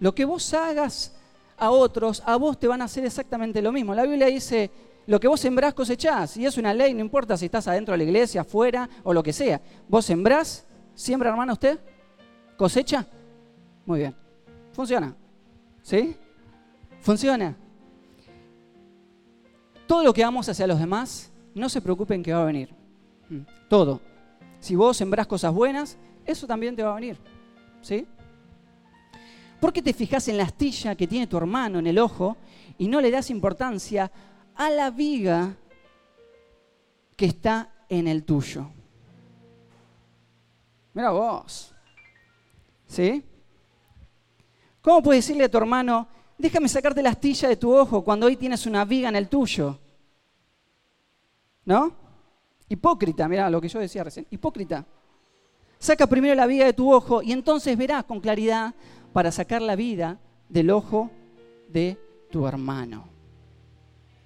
Lo 0.00 0.14
que 0.14 0.24
vos 0.24 0.52
hagas 0.54 1.15
a 1.56 1.70
otros, 1.70 2.22
a 2.26 2.36
vos 2.36 2.58
te 2.58 2.68
van 2.68 2.82
a 2.82 2.84
hacer 2.84 3.04
exactamente 3.04 3.62
lo 3.62 3.72
mismo. 3.72 3.94
La 3.94 4.04
Biblia 4.04 4.26
dice, 4.26 4.70
lo 5.06 5.20
que 5.20 5.28
vos 5.28 5.40
sembrás 5.40 5.74
cosechás, 5.74 6.36
y 6.36 6.46
es 6.46 6.58
una 6.58 6.74
ley, 6.74 6.92
no 6.94 7.00
importa 7.00 7.36
si 7.36 7.46
estás 7.46 7.68
adentro 7.68 7.92
de 7.92 7.98
la 7.98 8.04
iglesia, 8.04 8.40
afuera 8.42 8.88
o 9.04 9.12
lo 9.12 9.22
que 9.22 9.32
sea. 9.32 9.60
Vos 9.88 10.04
sembrás, 10.04 10.66
siembra 10.94 11.30
hermano 11.30 11.52
usted, 11.52 11.78
cosecha. 12.56 13.06
Muy 13.84 14.00
bien, 14.00 14.14
funciona. 14.72 15.14
¿Sí? 15.82 16.16
Funciona. 17.00 17.56
Todo 19.86 20.02
lo 20.02 20.12
que 20.12 20.24
vamos 20.24 20.48
hacia 20.48 20.66
los 20.66 20.80
demás, 20.80 21.32
no 21.54 21.68
se 21.68 21.80
preocupen 21.80 22.22
que 22.22 22.32
va 22.32 22.42
a 22.42 22.46
venir. 22.46 22.74
Mm, 23.28 23.42
todo. 23.68 24.00
Si 24.58 24.74
vos 24.74 24.96
sembrás 24.96 25.28
cosas 25.28 25.54
buenas, 25.54 25.96
eso 26.24 26.46
también 26.48 26.74
te 26.74 26.82
va 26.82 26.90
a 26.92 26.94
venir. 26.96 27.16
¿Sí? 27.82 28.08
¿Por 29.60 29.72
qué 29.72 29.82
te 29.82 29.92
fijas 29.92 30.28
en 30.28 30.36
la 30.36 30.44
astilla 30.44 30.94
que 30.94 31.06
tiene 31.06 31.26
tu 31.26 31.36
hermano 31.36 31.78
en 31.78 31.86
el 31.86 31.98
ojo 31.98 32.36
y 32.78 32.88
no 32.88 33.00
le 33.00 33.10
das 33.10 33.30
importancia 33.30 34.10
a 34.54 34.70
la 34.70 34.90
viga 34.90 35.56
que 37.16 37.26
está 37.26 37.70
en 37.88 38.08
el 38.08 38.24
tuyo? 38.24 38.68
Mira 40.92 41.10
vos. 41.10 41.72
¿Sí? 42.86 43.22
¿Cómo 44.80 45.02
puedes 45.02 45.26
decirle 45.26 45.44
a 45.44 45.50
tu 45.50 45.58
hermano, 45.58 46.06
déjame 46.38 46.68
sacarte 46.68 47.02
la 47.02 47.10
astilla 47.10 47.48
de 47.48 47.56
tu 47.56 47.74
ojo 47.74 48.04
cuando 48.04 48.26
hoy 48.26 48.36
tienes 48.36 48.66
una 48.66 48.84
viga 48.84 49.08
en 49.08 49.16
el 49.16 49.28
tuyo? 49.28 49.78
¿No? 51.64 51.92
Hipócrita, 52.68 53.26
mira 53.28 53.50
lo 53.50 53.60
que 53.60 53.68
yo 53.68 53.80
decía 53.80 54.04
recién. 54.04 54.26
Hipócrita. 54.30 54.84
Saca 55.78 56.06
primero 56.06 56.34
la 56.34 56.46
viga 56.46 56.64
de 56.64 56.72
tu 56.72 56.92
ojo 56.92 57.22
y 57.22 57.32
entonces 57.32 57.76
verás 57.76 58.04
con 58.04 58.20
claridad 58.20 58.74
para 59.16 59.32
sacar 59.32 59.62
la 59.62 59.76
vida 59.76 60.20
del 60.46 60.68
ojo 60.68 61.10
de 61.70 61.96
tu 62.30 62.46
hermano. 62.46 63.08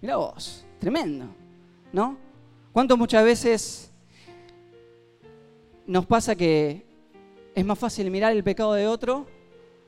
Mira 0.01 0.17
vos, 0.17 0.67
tremendo, 0.81 1.27
¿no? 1.93 2.19
¿Cuánto 2.73 2.97
muchas 2.97 3.23
veces 3.23 3.93
nos 5.87 6.07
pasa 6.07 6.35
que 6.35 6.85
es 7.55 7.65
más 7.65 7.79
fácil 7.79 8.11
mirar 8.11 8.33
el 8.33 8.43
pecado 8.43 8.73
de 8.73 8.89
otro 8.89 9.29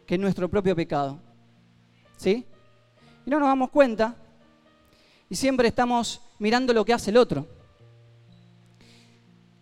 que 0.06 0.16
nuestro 0.16 0.48
propio 0.48 0.76
pecado? 0.76 1.18
¿Sí? 2.16 2.46
Y 3.26 3.30
no 3.30 3.40
nos 3.40 3.48
damos 3.48 3.70
cuenta 3.70 4.14
y 5.28 5.34
siempre 5.34 5.66
estamos 5.66 6.20
mirando 6.38 6.72
lo 6.72 6.84
que 6.84 6.92
hace 6.92 7.10
el 7.10 7.16
otro. 7.16 7.48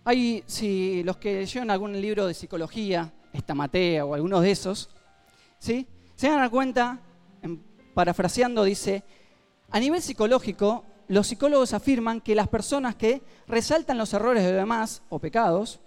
Hay, 0.05 0.45
si 0.45 1.03
los 1.03 1.17
que 1.17 1.41
leyeron 1.41 1.71
algún 1.71 1.99
libro 1.99 2.27
de 2.27 2.35
psicología, 2.35 3.11
esta 3.33 3.55
Matea 3.55 4.05
o 4.05 4.13
algunos 4.13 4.43
de 4.43 4.51
esos, 4.51 4.91
¿sí? 5.61 5.87
Se 6.17 6.29
dan 6.29 6.51
cuenta, 6.51 7.01
parafraseando, 7.95 8.65
dice, 8.65 9.05
a 9.71 9.79
nivel 9.79 10.03
psicológico, 10.03 10.85
los 11.07 11.29
psicólogos 11.29 11.75
afirman 11.75 12.21
que 12.21 12.35
las 12.35 12.49
personas 12.49 12.97
que 12.97 13.23
resaltan 13.47 13.99
los 13.99 14.13
errores 14.13 14.43
de 14.43 14.51
los 14.51 14.61
demás 14.61 15.03
o 15.09 15.19
pecados 15.19 15.81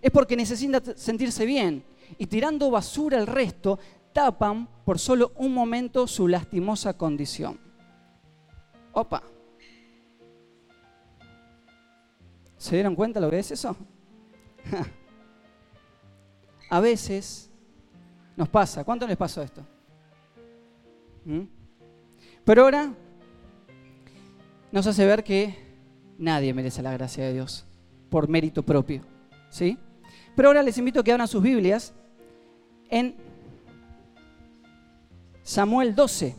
es 0.00 0.10
porque 0.10 0.36
necesitan 0.36 0.82
sentirse 0.96 1.44
bien 1.44 1.84
y 2.18 2.26
tirando 2.26 2.70
basura 2.70 3.18
al 3.18 3.26
resto 3.26 3.78
tapan 4.12 4.68
por 4.84 4.98
solo 4.98 5.32
un 5.36 5.52
momento 5.52 6.06
su 6.06 6.28
lastimosa 6.28 6.96
condición. 6.96 7.58
Opa. 8.92 9.22
¿Se 12.56 12.74
dieron 12.74 12.94
cuenta 12.94 13.20
lo 13.20 13.30
que 13.30 13.38
es 13.38 13.50
eso? 13.50 13.76
A 16.70 16.80
veces 16.80 17.47
nos 18.38 18.48
pasa. 18.48 18.84
¿Cuánto 18.84 19.04
les 19.04 19.16
pasó 19.16 19.42
esto? 19.42 19.66
¿Mm? 21.24 21.40
Pero 22.44 22.62
ahora 22.62 22.94
nos 24.70 24.86
hace 24.86 25.04
ver 25.04 25.24
que 25.24 25.58
nadie 26.18 26.54
merece 26.54 26.80
la 26.80 26.92
gracia 26.92 27.24
de 27.24 27.32
Dios 27.32 27.66
por 28.08 28.28
mérito 28.28 28.62
propio. 28.62 29.02
¿Sí? 29.50 29.76
Pero 30.36 30.50
ahora 30.50 30.62
les 30.62 30.78
invito 30.78 31.00
a 31.00 31.02
que 31.02 31.10
abran 31.10 31.26
sus 31.26 31.42
Biblias 31.42 31.92
en 32.90 33.16
Samuel 35.42 35.96
12. 35.96 36.36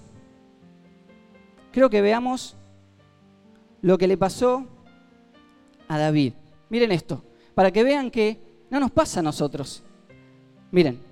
Creo 1.74 1.90
que 1.90 2.02
veamos 2.02 2.56
lo 3.82 3.98
que 3.98 4.08
le 4.08 4.16
pasó 4.16 4.66
a 5.90 5.98
David. 5.98 6.32
Miren 6.70 6.94
esto, 6.94 7.26
para 7.54 7.72
que 7.72 7.84
vean 7.84 8.10
que 8.10 8.40
no 8.70 8.80
nos 8.80 8.90
pasa 8.90 9.20
a 9.20 9.24
nosotros. 9.24 9.84
Miren, 10.72 11.09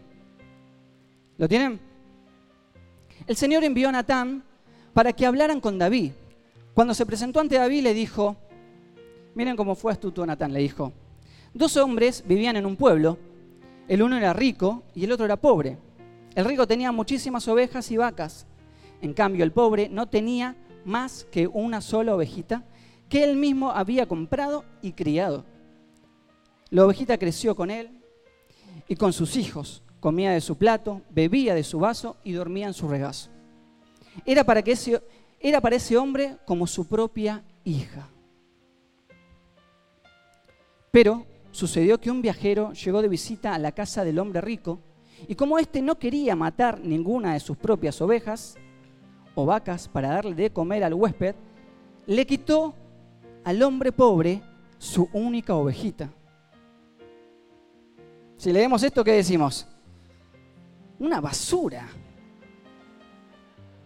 ¿Lo 1.37 1.47
tienen? 1.47 1.79
El 3.27 3.35
Señor 3.35 3.63
envió 3.63 3.89
a 3.89 3.91
Natán 3.91 4.43
para 4.93 5.13
que 5.13 5.25
hablaran 5.25 5.61
con 5.61 5.77
David. 5.77 6.13
Cuando 6.73 6.93
se 6.93 7.05
presentó 7.05 7.39
ante 7.39 7.57
David 7.57 7.83
le 7.83 7.93
dijo, 7.93 8.35
miren 9.35 9.55
cómo 9.55 9.75
fue 9.75 9.91
astuto 9.91 10.25
Natán, 10.25 10.53
le 10.53 10.59
dijo, 10.59 10.93
dos 11.53 11.77
hombres 11.77 12.23
vivían 12.27 12.55
en 12.55 12.65
un 12.65 12.75
pueblo, 12.75 13.17
el 13.87 14.01
uno 14.01 14.17
era 14.17 14.33
rico 14.33 14.83
y 14.95 15.03
el 15.03 15.11
otro 15.11 15.25
era 15.25 15.37
pobre. 15.37 15.77
El 16.33 16.45
rico 16.45 16.67
tenía 16.67 16.91
muchísimas 16.91 17.47
ovejas 17.47 17.91
y 17.91 17.97
vacas, 17.97 18.47
en 19.01 19.13
cambio 19.13 19.43
el 19.43 19.51
pobre 19.51 19.89
no 19.89 20.07
tenía 20.07 20.55
más 20.85 21.27
que 21.31 21.47
una 21.47 21.81
sola 21.81 22.15
ovejita 22.15 22.63
que 23.09 23.23
él 23.23 23.37
mismo 23.37 23.71
había 23.71 24.07
comprado 24.07 24.65
y 24.81 24.93
criado. 24.93 25.45
La 26.69 26.85
ovejita 26.85 27.17
creció 27.17 27.55
con 27.55 27.69
él 27.69 27.91
y 28.87 28.95
con 28.95 29.13
sus 29.13 29.35
hijos 29.35 29.83
comía 29.99 30.31
de 30.31 30.41
su 30.41 30.57
plato, 30.57 31.01
bebía 31.09 31.55
de 31.55 31.63
su 31.63 31.79
vaso 31.79 32.17
y 32.23 32.33
dormía 32.33 32.67
en 32.67 32.73
su 32.73 32.87
regazo. 32.87 33.29
Era 34.25 34.43
para, 34.43 34.61
que 34.61 34.71
ese, 34.71 35.01
era 35.39 35.61
para 35.61 35.75
ese 35.75 35.97
hombre 35.97 36.37
como 36.45 36.67
su 36.67 36.87
propia 36.87 37.43
hija. 37.63 38.07
Pero 40.91 41.25
sucedió 41.51 41.99
que 41.99 42.11
un 42.11 42.21
viajero 42.21 42.73
llegó 42.73 43.01
de 43.01 43.07
visita 43.07 43.53
a 43.53 43.59
la 43.59 43.71
casa 43.71 44.03
del 44.03 44.19
hombre 44.19 44.41
rico 44.41 44.79
y 45.27 45.35
como 45.35 45.57
éste 45.57 45.81
no 45.81 45.97
quería 45.97 46.35
matar 46.35 46.79
ninguna 46.79 47.33
de 47.33 47.39
sus 47.39 47.57
propias 47.57 47.99
ovejas 48.01 48.55
o 49.35 49.45
vacas 49.45 49.87
para 49.87 50.09
darle 50.09 50.35
de 50.35 50.51
comer 50.51 50.83
al 50.83 50.93
huésped, 50.93 51.35
le 52.05 52.25
quitó 52.25 52.73
al 53.43 53.61
hombre 53.61 53.91
pobre 53.91 54.41
su 54.77 55.09
única 55.13 55.55
ovejita. 55.55 56.09
Si 58.37 58.51
leemos 58.51 58.83
esto, 58.83 59.03
¿qué 59.03 59.13
decimos? 59.13 59.67
Una 60.99 61.21
basura. 61.21 61.87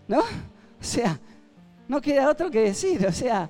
¿No? 0.08 0.20
O 0.20 0.84
sea, 0.84 1.20
no 1.88 2.02
queda 2.02 2.30
otro 2.30 2.50
que 2.50 2.62
decir. 2.62 3.06
O 3.06 3.12
sea, 3.12 3.50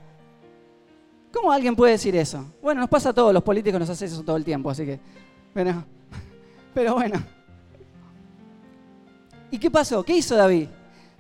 ¿cómo 1.31 1.51
alguien 1.51 1.75
puede 1.75 1.93
decir 1.93 2.15
eso? 2.15 2.45
Bueno, 2.61 2.81
nos 2.81 2.89
pasa 2.89 3.09
a 3.09 3.13
todos, 3.13 3.33
los 3.33 3.43
políticos 3.43 3.79
nos 3.79 3.89
hacen 3.89 4.07
eso 4.07 4.23
todo 4.23 4.37
el 4.37 4.43
tiempo, 4.43 4.69
así 4.69 4.85
que, 4.85 4.99
bueno, 5.53 5.85
pero 6.73 6.95
bueno. 6.95 7.21
¿Y 9.49 9.57
qué 9.57 9.69
pasó? 9.69 10.03
¿Qué 10.03 10.15
hizo 10.15 10.35
David? 10.35 10.67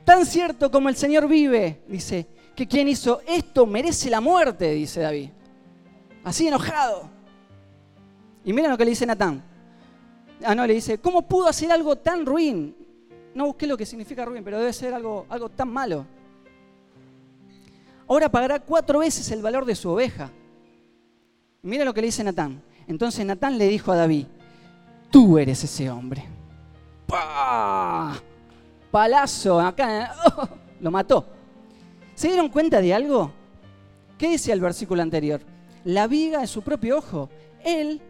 Tan 0.05 0.25
cierto 0.25 0.71
como 0.71 0.89
el 0.89 0.95
Señor 0.95 1.27
vive, 1.27 1.83
dice, 1.87 2.27
que 2.55 2.67
quien 2.67 2.87
hizo 2.87 3.21
esto 3.27 3.65
merece 3.65 4.09
la 4.09 4.21
muerte, 4.21 4.71
dice 4.71 5.01
David. 5.01 5.29
Así 6.23 6.47
enojado. 6.47 7.09
Y 8.43 8.53
miren 8.53 8.71
lo 8.71 8.77
que 8.77 8.85
le 8.85 8.91
dice 8.91 9.05
Natán. 9.05 9.43
Ah, 10.43 10.55
no, 10.55 10.65
le 10.65 10.73
dice, 10.73 10.97
¿cómo 10.97 11.21
pudo 11.21 11.47
hacer 11.47 11.71
algo 11.71 11.95
tan 11.95 12.25
ruin? 12.25 12.75
No 13.33 13.45
busqué 13.45 13.67
lo 13.67 13.77
que 13.77 13.85
significa 13.85 14.25
ruin, 14.25 14.43
pero 14.43 14.59
debe 14.59 14.73
ser 14.73 14.93
algo, 14.93 15.25
algo 15.29 15.49
tan 15.49 15.69
malo. 15.69 16.05
Ahora 18.07 18.29
pagará 18.29 18.59
cuatro 18.59 18.99
veces 18.99 19.31
el 19.31 19.41
valor 19.41 19.65
de 19.65 19.75
su 19.75 19.89
oveja. 19.89 20.29
Mira 21.61 21.85
lo 21.85 21.93
que 21.93 22.01
le 22.01 22.07
dice 22.07 22.23
Natán. 22.23 22.61
Entonces 22.87 23.25
Natán 23.25 23.57
le 23.57 23.67
dijo 23.67 23.91
a 23.91 23.95
David, 23.95 24.25
tú 25.09 25.37
eres 25.37 25.63
ese 25.63 25.89
hombre. 25.89 26.27
¡Pah! 27.07 28.15
Palazo, 28.89 29.59
acá, 29.61 30.13
¡oh! 30.37 30.49
lo 30.81 30.91
mató. 30.91 31.25
¿Se 32.15 32.27
dieron 32.27 32.49
cuenta 32.49 32.81
de 32.81 32.93
algo? 32.93 33.31
¿Qué 34.17 34.29
dice 34.29 34.51
el 34.51 34.59
versículo 34.59 35.01
anterior? 35.01 35.41
La 35.85 36.07
viga 36.07 36.41
de 36.41 36.47
su 36.47 36.61
propio 36.61 36.97
ojo. 36.97 37.29
Él 37.63 38.01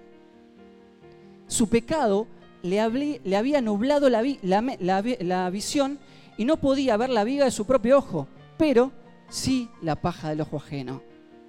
su 1.51 1.67
pecado 1.67 2.27
le, 2.63 2.79
había 2.79 3.60
nublado 3.62 4.10
la, 4.10 5.50
visión 5.51 6.00
y 6.38 6.46
no 6.46 6.58
podía 6.58 6.96
ver 6.96 7.10
la 7.10 7.25
viga 7.25 7.43
de 7.43 7.51
su 7.51 7.65
propio 7.65 7.98
ojo, 7.98 8.27
pero 8.58 8.93
sí 9.29 9.70
la 9.81 9.98
paja 9.98 10.29
del 10.29 10.41
ojo 10.41 10.58
ajeno. 10.58 11.01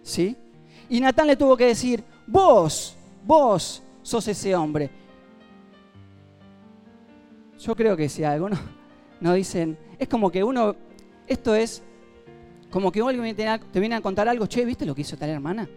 ¿Sí? 0.02 0.36
Y 0.88 1.00
Natán 1.00 1.28
le 1.28 1.36
tuvo 1.36 1.56
que 1.56 1.66
decir, 1.66 2.02
vos, 2.26 2.96
vos 3.24 3.80
sos 4.02 4.26
ese 4.26 4.56
hombre. 4.56 4.90
Yo 7.60 7.76
creo 7.76 7.96
que 7.96 8.08
si 8.08 8.24
algunos 8.24 8.58
no 9.20 9.34
dicen, 9.34 9.78
es 10.00 10.08
como 10.08 10.32
que 10.32 10.42
uno, 10.42 10.74
esto 11.28 11.54
es 11.54 11.80
como 12.72 12.90
que 12.90 13.02
alguien 13.02 13.36
te 13.36 13.78
viene 13.78 13.94
a 13.94 14.00
contar 14.00 14.28
algo, 14.28 14.48
che, 14.48 14.64
¿viste 14.64 14.84
lo 14.84 14.96
que 14.96 15.02
hizo 15.02 15.16
tal 15.16 15.30
hermana? 15.30 15.68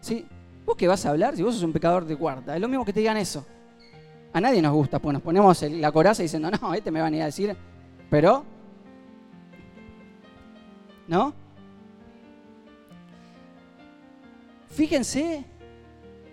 ¿Sí? 0.00 0.26
¿Vos 0.64 0.76
qué 0.76 0.88
vas 0.88 1.04
a 1.06 1.10
hablar 1.10 1.36
si 1.36 1.42
vos 1.42 1.54
sos 1.54 1.62
un 1.62 1.72
pecador 1.72 2.04
de 2.04 2.16
cuarta? 2.16 2.54
Es 2.54 2.60
lo 2.60 2.68
mismo 2.68 2.84
que 2.84 2.92
te 2.92 3.00
digan 3.00 3.16
eso. 3.16 3.44
A 4.32 4.40
nadie 4.40 4.60
nos 4.60 4.72
gusta, 4.72 4.98
pues 4.98 5.12
nos 5.12 5.22
ponemos 5.22 5.62
la 5.62 5.92
coraza 5.92 6.22
diciendo, 6.22 6.50
no, 6.50 6.74
este 6.74 6.90
me 6.90 7.00
van 7.00 7.12
a 7.12 7.16
ir 7.16 7.22
a 7.22 7.26
decir. 7.26 7.56
Pero 8.10 8.44
¿No? 11.06 11.34
Fíjense 14.68 15.44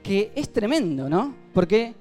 que 0.01 0.31
es 0.35 0.51
tremendo, 0.51 1.09
¿no? 1.09 1.35
Porque 1.53 1.93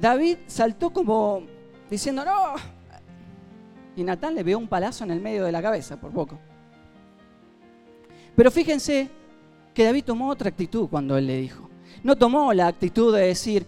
David 0.00 0.38
saltó 0.46 0.90
como 0.90 1.42
diciendo, 1.90 2.24
no. 2.24 2.54
Y 3.96 4.04
Natán 4.04 4.34
le 4.34 4.42
vio 4.42 4.58
un 4.58 4.68
palazo 4.68 5.04
en 5.04 5.10
el 5.10 5.20
medio 5.20 5.44
de 5.44 5.52
la 5.52 5.60
cabeza, 5.60 6.00
por 6.00 6.12
poco. 6.12 6.38
Pero 8.34 8.50
fíjense 8.50 9.10
que 9.76 9.84
David 9.84 10.04
tomó 10.04 10.30
otra 10.30 10.48
actitud 10.48 10.88
cuando 10.88 11.18
él 11.18 11.26
le 11.26 11.36
dijo. 11.36 11.68
No 12.02 12.16
tomó 12.16 12.50
la 12.54 12.66
actitud 12.66 13.14
de 13.14 13.26
decir, 13.26 13.66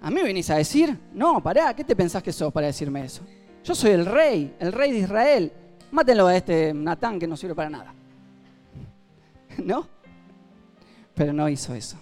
¿a 0.00 0.10
mí 0.10 0.20
venís 0.20 0.50
a 0.50 0.56
decir? 0.56 0.98
No, 1.12 1.40
pará, 1.40 1.72
¿qué 1.72 1.84
te 1.84 1.94
pensás 1.94 2.20
que 2.20 2.32
sos 2.32 2.52
para 2.52 2.66
decirme 2.66 3.04
eso? 3.04 3.22
Yo 3.62 3.76
soy 3.76 3.92
el 3.92 4.06
rey, 4.06 4.56
el 4.58 4.72
rey 4.72 4.90
de 4.90 4.98
Israel. 4.98 5.52
Mátenlo 5.92 6.26
a 6.26 6.36
este 6.36 6.74
Natán 6.74 7.20
que 7.20 7.28
no 7.28 7.36
sirve 7.36 7.54
para 7.54 7.70
nada. 7.70 7.94
¿No? 9.58 9.86
Pero 11.14 11.32
no 11.32 11.48
hizo 11.48 11.76
eso. 11.76 11.96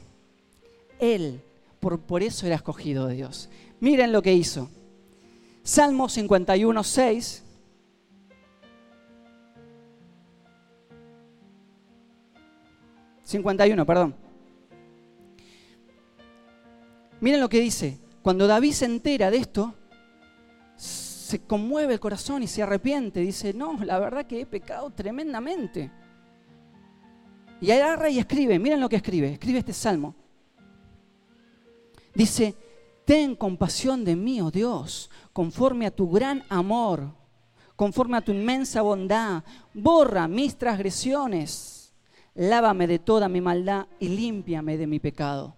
Él, 0.99 1.43
por, 1.81 2.01
por 2.01 2.23
eso 2.23 2.47
era 2.47 2.57
escogido 2.57 3.09
de 3.09 3.17
Dios. 3.17 3.51
Miren 3.81 4.11
lo 4.11 4.23
que 4.23 4.33
hizo. 4.33 4.71
Salmo 5.63 6.09
51, 6.09 6.83
6. 6.83 7.45
...51, 13.33 13.87
perdón. 13.87 14.15
Miren 17.21 17.41
lo 17.41 17.49
que 17.49 17.61
dice. 17.61 17.99
Cuando 18.23 18.47
David 18.47 18.73
se 18.73 18.85
entera 18.85 19.31
de 19.31 19.39
esto, 19.39 19.75
se 20.77 21.41
conmueve 21.41 21.95
el 21.95 22.01
corazón 22.01 22.43
y 22.43 22.47
se 22.47 22.63
arrepiente. 22.63 23.21
Dice, 23.21 23.55
no, 23.55 23.83
la 23.85 23.99
verdad 23.99 24.27
que 24.27 24.41
he 24.41 24.47
pecado 24.47 24.91
tremendamente. 24.91 25.91
Y 27.61 27.71
agarra 27.71 28.11
y 28.11 28.19
escribe, 28.19 28.59
miren 28.59 28.81
lo 28.81 28.89
que 28.89 28.97
escribe, 28.97 29.33
escribe 29.33 29.61
este 29.61 29.73
salmo. 29.73 30.15
Dice, 32.15 32.55
ten 33.05 33.35
compasión 33.35 34.05
de 34.05 34.15
mí, 34.15 34.41
oh 34.41 34.51
Dios, 34.51 35.11
conforme 35.33 35.87
a 35.87 35.91
tu 35.91 36.11
gran 36.11 36.45
amor, 36.49 37.15
conforme 37.77 38.17
a 38.17 38.21
tu 38.21 38.33
inmensa 38.33 38.83
bondad, 38.83 39.43
borra 39.73 40.29
mis 40.29 40.57
transgresiones, 40.57 41.82
lávame 42.35 42.87
de 42.87 42.99
toda 42.99 43.29
mi 43.29 43.41
maldad 43.41 43.87
y 43.99 44.09
límpiame 44.09 44.77
de 44.77 44.87
mi 44.87 44.99
pecado. 44.99 45.55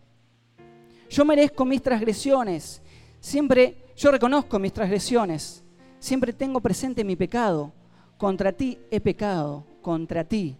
Yo 1.08 1.24
merezco 1.24 1.64
mis 1.64 1.82
transgresiones, 1.82 2.82
siempre 3.20 3.92
yo 3.96 4.10
reconozco 4.10 4.58
mis 4.58 4.72
transgresiones, 4.72 5.62
siempre 5.98 6.32
tengo 6.32 6.60
presente 6.60 7.04
mi 7.04 7.16
pecado. 7.16 7.72
Contra 8.16 8.52
ti 8.52 8.78
he 8.90 9.00
pecado, 9.00 9.64
contra 9.82 10.24
ti, 10.24 10.56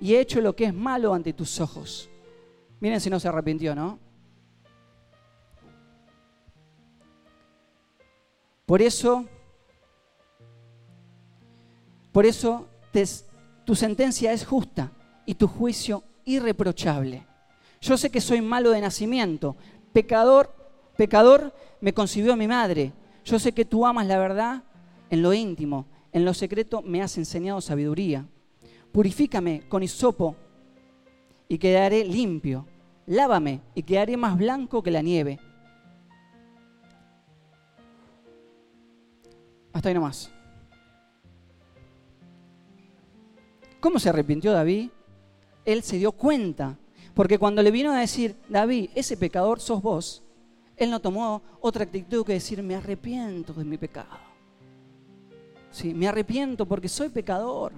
y 0.00 0.14
he 0.14 0.20
hecho 0.20 0.40
lo 0.40 0.54
que 0.54 0.66
es 0.66 0.74
malo 0.74 1.14
ante 1.14 1.32
tus 1.32 1.60
ojos. 1.60 2.08
Miren 2.80 3.00
si 3.00 3.10
no 3.10 3.18
se 3.18 3.28
arrepintió, 3.28 3.74
¿no? 3.74 3.98
Por 8.66 8.80
eso, 8.80 9.26
por 12.12 12.24
eso 12.24 12.68
tu 13.64 13.74
sentencia 13.74 14.32
es 14.32 14.46
justa 14.46 14.92
y 15.26 15.34
tu 15.34 15.46
juicio 15.48 16.02
irreprochable. 16.24 17.26
Yo 17.80 17.96
sé 17.96 18.10
que 18.10 18.20
soy 18.20 18.40
malo 18.40 18.70
de 18.70 18.80
nacimiento, 18.80 19.56
pecador, 19.92 20.54
pecador 20.96 21.54
me 21.80 21.92
concibió 21.92 22.36
mi 22.36 22.46
madre. 22.46 22.92
Yo 23.24 23.38
sé 23.38 23.52
que 23.52 23.64
tú 23.64 23.86
amas 23.86 24.06
la 24.06 24.18
verdad 24.18 24.62
en 25.10 25.22
lo 25.22 25.32
íntimo, 25.32 25.86
en 26.12 26.24
lo 26.24 26.34
secreto 26.34 26.82
me 26.82 27.02
has 27.02 27.18
enseñado 27.18 27.60
sabiduría. 27.60 28.26
Purifícame 28.92 29.62
con 29.68 29.82
hisopo 29.82 30.36
y 31.48 31.58
quedaré 31.58 32.04
limpio. 32.04 32.66
Lávame 33.06 33.60
y 33.74 33.82
quedaré 33.82 34.16
más 34.16 34.38
blanco 34.38 34.82
que 34.82 34.90
la 34.90 35.02
nieve. 35.02 35.38
Hasta 39.72 39.88
ahí 39.88 39.94
nomás. 39.94 40.30
¿Cómo 43.80 43.98
se 43.98 44.08
arrepintió 44.08 44.52
David? 44.52 44.90
Él 45.64 45.82
se 45.82 45.98
dio 45.98 46.12
cuenta. 46.12 46.78
Porque 47.14 47.38
cuando 47.38 47.62
le 47.62 47.70
vino 47.70 47.92
a 47.92 48.00
decir, 48.00 48.36
David, 48.48 48.90
ese 48.94 49.16
pecador 49.16 49.60
sos 49.60 49.82
vos, 49.82 50.22
él 50.76 50.90
no 50.90 51.00
tomó 51.00 51.42
otra 51.60 51.84
actitud 51.84 52.24
que 52.24 52.32
decir, 52.32 52.62
me 52.62 52.74
arrepiento 52.74 53.52
de 53.52 53.64
mi 53.64 53.76
pecado. 53.76 54.18
Sí, 55.70 55.94
me 55.94 56.08
arrepiento 56.08 56.66
porque 56.66 56.88
soy 56.88 57.08
pecador. 57.08 57.72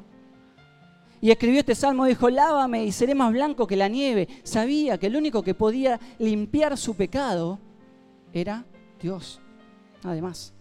Y 1.20 1.30
escribió 1.30 1.60
este 1.60 1.74
salmo, 1.74 2.04
dijo, 2.06 2.30
lávame 2.30 2.84
y 2.84 2.92
seré 2.92 3.14
más 3.14 3.32
blanco 3.32 3.66
que 3.66 3.76
la 3.76 3.88
nieve. 3.88 4.28
Sabía 4.42 4.98
que 4.98 5.06
el 5.08 5.16
único 5.16 5.42
que 5.42 5.54
podía 5.54 6.00
limpiar 6.18 6.76
su 6.76 6.94
pecado 6.94 7.58
era 8.32 8.64
Dios, 9.00 9.40
además. 10.02 10.54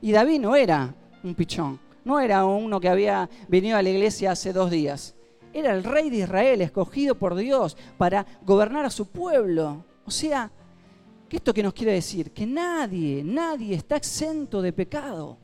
Y 0.00 0.12
David 0.12 0.40
no 0.40 0.54
era 0.54 0.94
un 1.22 1.34
pichón, 1.34 1.80
no 2.04 2.20
era 2.20 2.44
uno 2.44 2.80
que 2.80 2.88
había 2.88 3.28
venido 3.48 3.76
a 3.76 3.82
la 3.82 3.90
iglesia 3.90 4.32
hace 4.32 4.52
dos 4.52 4.70
días. 4.70 5.15
Era 5.56 5.72
el 5.72 5.84
rey 5.84 6.10
de 6.10 6.18
Israel, 6.18 6.60
escogido 6.60 7.14
por 7.14 7.34
Dios 7.34 7.78
para 7.96 8.26
gobernar 8.42 8.84
a 8.84 8.90
su 8.90 9.06
pueblo. 9.06 9.86
O 10.04 10.10
sea, 10.10 10.50
¿qué 11.30 11.38
esto 11.38 11.54
que 11.54 11.62
nos 11.62 11.72
quiere 11.72 11.92
decir? 11.92 12.30
Que 12.30 12.44
nadie, 12.44 13.24
nadie 13.24 13.74
está 13.74 13.96
exento 13.96 14.60
de 14.60 14.74
pecado. 14.74 15.38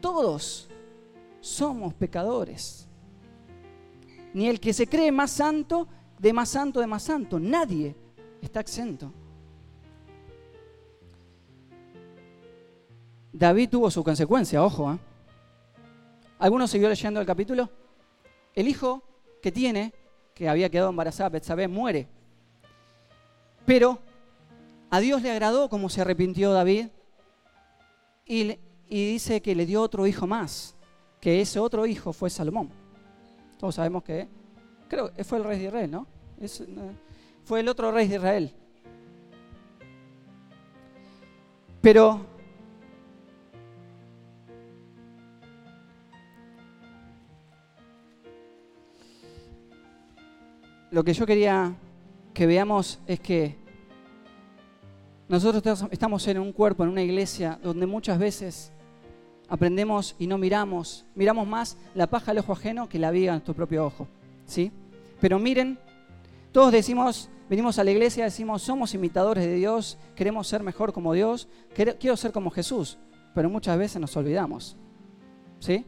Todos 0.00 0.68
somos 1.40 1.92
pecadores. 1.92 2.86
Ni 4.32 4.46
el 4.46 4.60
que 4.60 4.72
se 4.72 4.86
cree 4.86 5.10
más 5.10 5.32
santo, 5.32 5.88
de 6.20 6.32
más 6.32 6.48
santo, 6.48 6.78
de 6.78 6.86
más 6.86 7.02
santo. 7.02 7.40
Nadie 7.40 7.96
está 8.40 8.60
exento. 8.60 9.12
David 13.32 13.70
tuvo 13.70 13.90
su 13.90 14.04
consecuencia, 14.04 14.62
ojo. 14.62 14.92
¿eh? 14.92 14.98
¿Alguno 16.38 16.68
siguió 16.68 16.88
leyendo 16.88 17.18
el 17.18 17.26
capítulo? 17.26 17.68
El 18.54 18.68
hijo 18.68 19.02
que 19.42 19.52
tiene, 19.52 19.92
que 20.34 20.48
había 20.48 20.70
quedado 20.70 20.90
embarazada, 20.90 21.28
Betsabé, 21.28 21.68
muere. 21.68 22.08
Pero 23.66 23.98
a 24.90 25.00
Dios 25.00 25.20
le 25.20 25.30
agradó 25.30 25.68
cómo 25.68 25.88
se 25.88 26.00
arrepintió 26.00 26.52
David 26.52 26.86
y, 28.24 28.58
y 28.88 29.12
dice 29.12 29.42
que 29.42 29.54
le 29.54 29.66
dio 29.66 29.82
otro 29.82 30.06
hijo 30.06 30.26
más, 30.26 30.76
que 31.20 31.40
ese 31.40 31.58
otro 31.58 31.86
hijo 31.86 32.12
fue 32.12 32.30
Salomón. 32.30 32.70
Todos 33.58 33.74
sabemos 33.74 34.02
que, 34.02 34.28
creo 34.88 35.12
que 35.12 35.24
fue 35.24 35.38
el 35.38 35.44
rey 35.44 35.58
de 35.58 35.64
Israel, 35.66 35.90
¿no? 35.90 36.06
fue 37.44 37.60
el 37.60 37.68
otro 37.68 37.92
rey 37.92 38.08
de 38.08 38.16
Israel. 38.16 38.54
Pero 41.80 42.31
lo 50.92 51.02
que 51.02 51.14
yo 51.14 51.24
quería 51.24 51.74
que 52.34 52.46
veamos 52.46 53.00
es 53.06 53.18
que 53.18 53.56
nosotros 55.26 55.86
estamos 55.90 56.28
en 56.28 56.38
un 56.38 56.52
cuerpo, 56.52 56.84
en 56.84 56.90
una 56.90 57.02
iglesia, 57.02 57.58
donde 57.62 57.86
muchas 57.86 58.18
veces 58.18 58.72
aprendemos 59.48 60.14
y 60.18 60.26
no 60.26 60.36
miramos, 60.36 61.06
miramos 61.14 61.48
más 61.48 61.78
la 61.94 62.08
paja 62.08 62.32
al 62.32 62.38
ojo 62.38 62.52
ajeno 62.52 62.90
que 62.90 62.98
la 62.98 63.10
viga 63.10 63.32
en 63.32 63.36
nuestro 63.36 63.54
propio 63.54 63.86
ojo. 63.86 64.06
¿sí? 64.44 64.70
Pero 65.18 65.38
miren, 65.38 65.78
todos 66.52 66.70
decimos, 66.70 67.30
venimos 67.48 67.78
a 67.78 67.84
la 67.84 67.90
iglesia, 67.90 68.24
decimos, 68.24 68.60
somos 68.60 68.92
imitadores 68.92 69.46
de 69.46 69.54
Dios, 69.54 69.96
queremos 70.14 70.46
ser 70.46 70.62
mejor 70.62 70.92
como 70.92 71.14
Dios, 71.14 71.48
quiero 71.74 72.16
ser 72.18 72.32
como 72.32 72.50
Jesús, 72.50 72.98
pero 73.34 73.48
muchas 73.48 73.78
veces 73.78 73.98
nos 73.98 74.14
olvidamos. 74.18 74.76
¿sí? 75.58 75.86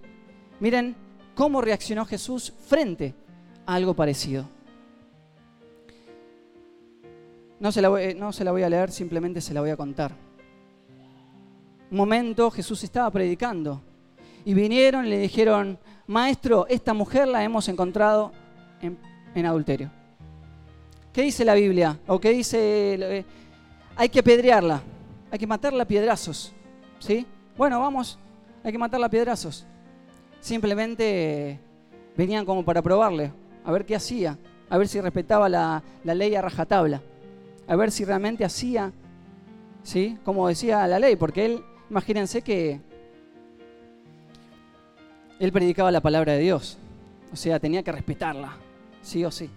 Miren 0.61 0.97
cómo 1.35 1.61
reaccionó 1.61 2.07
Jesús 2.07 2.55
frente 2.67 3.15
a 3.67 3.75
algo 3.75 3.93
parecido. 3.93 4.49
No 7.61 7.71
se, 7.71 7.81
la 7.81 7.89
voy, 7.89 8.15
no 8.15 8.33
se 8.33 8.45
la 8.45 8.53
voy 8.53 8.63
a 8.63 8.69
leer, 8.69 8.91
simplemente 8.91 9.41
se 9.41 9.55
la 9.55 9.61
voy 9.61 9.71
a 9.71 9.77
contar. 9.77 10.13
Un 11.91 11.97
momento 11.97 12.51
Jesús 12.51 12.83
estaba 12.83 13.11
predicando 13.11 13.81
y 14.45 14.53
vinieron 14.53 15.07
y 15.07 15.11
le 15.11 15.19
dijeron, 15.19 15.79
maestro, 16.07 16.67
esta 16.69 16.93
mujer 16.93 17.29
la 17.29 17.45
hemos 17.45 17.69
encontrado 17.69 18.33
en, 18.83 19.47
adulterio. 19.47 19.91
¿Qué 21.13 21.23
dice 21.23 21.45
la 21.45 21.55
Biblia? 21.55 21.99
¿O 22.07 22.19
qué 22.19 22.31
dice? 22.31 22.59
Eh, 22.95 23.25
hay 23.95 24.09
que 24.09 24.19
apedrearla, 24.19 24.83
hay 25.31 25.39
que 25.39 25.47
matarla 25.47 25.85
a 25.85 25.87
piedrazos. 25.87 26.53
¿Sí? 26.99 27.25
Bueno, 27.57 27.79
vamos, 27.79 28.19
hay 28.65 28.73
que 28.73 28.79
matarla 28.79 29.07
a 29.07 29.11
piedrazos. 29.11 29.65
Simplemente 30.41 31.61
venían 32.17 32.45
como 32.45 32.65
para 32.65 32.83
probarle, 32.83 33.33
a 33.65 33.71
ver 33.71 33.87
qué 33.87 33.95
hacía, 33.95 34.37
a 34.69 34.77
ver 34.77 34.89
si 34.89 35.01
respetaba 35.01 35.49
la, 35.49 35.83
la 36.03 36.15
ley 36.15 36.35
a 36.35 36.43
rajatabla 36.43 37.01
a 37.67 37.77
ver 37.77 37.91
si 37.91 38.05
realmente 38.05 38.45
hacía, 38.45 38.93
¿sí? 39.83 40.19
Como 40.25 40.49
decía 40.49 40.87
la 40.87 40.99
ley, 40.99 41.17
porque 41.17 41.45
él, 41.45 41.65
imagínense 41.91 42.43
que 42.43 42.81
él 45.39 45.53
predicaba 45.53 45.91
la 45.91 46.01
palabra 46.01 46.33
de 46.33 46.41
Dios, 46.41 46.79
O 47.33 47.37
sea, 47.37 47.59
tenía 47.59 47.83
que 47.83 47.91
respetarla, 47.91 48.57
sí 49.03 49.25
o 49.25 49.31
sí. 49.31 49.51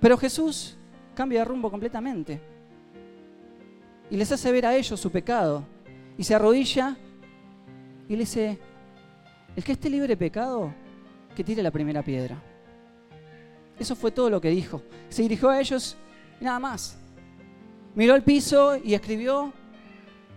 Pero 0.00 0.18
Jesús 0.18 0.76
cambia 1.14 1.38
de 1.38 1.44
rumbo 1.46 1.70
completamente. 1.70 2.40
Y 4.10 4.16
les 4.16 4.30
hace 4.30 4.52
ver 4.52 4.66
a 4.66 4.76
ellos 4.76 5.00
su 5.00 5.10
pecado. 5.10 5.64
Y 6.18 6.24
se 6.24 6.34
arrodilla 6.34 6.96
y 8.06 8.12
le 8.12 8.18
dice, 8.18 8.58
el 9.56 9.64
que 9.64 9.72
esté 9.72 9.88
libre 9.88 10.08
de 10.08 10.16
pecado, 10.18 10.74
que 11.34 11.42
tire 11.42 11.62
la 11.62 11.70
primera 11.70 12.02
piedra. 12.02 12.36
Eso 13.78 13.96
fue 13.96 14.10
todo 14.10 14.28
lo 14.28 14.40
que 14.40 14.50
dijo. 14.50 14.82
Se 15.08 15.22
dirigió 15.22 15.48
a 15.48 15.58
ellos 15.58 15.96
nada 16.42 16.58
más. 16.58 16.98
Miró 17.94 18.14
el 18.14 18.22
piso 18.22 18.76
y 18.76 18.94
escribió 18.94 19.52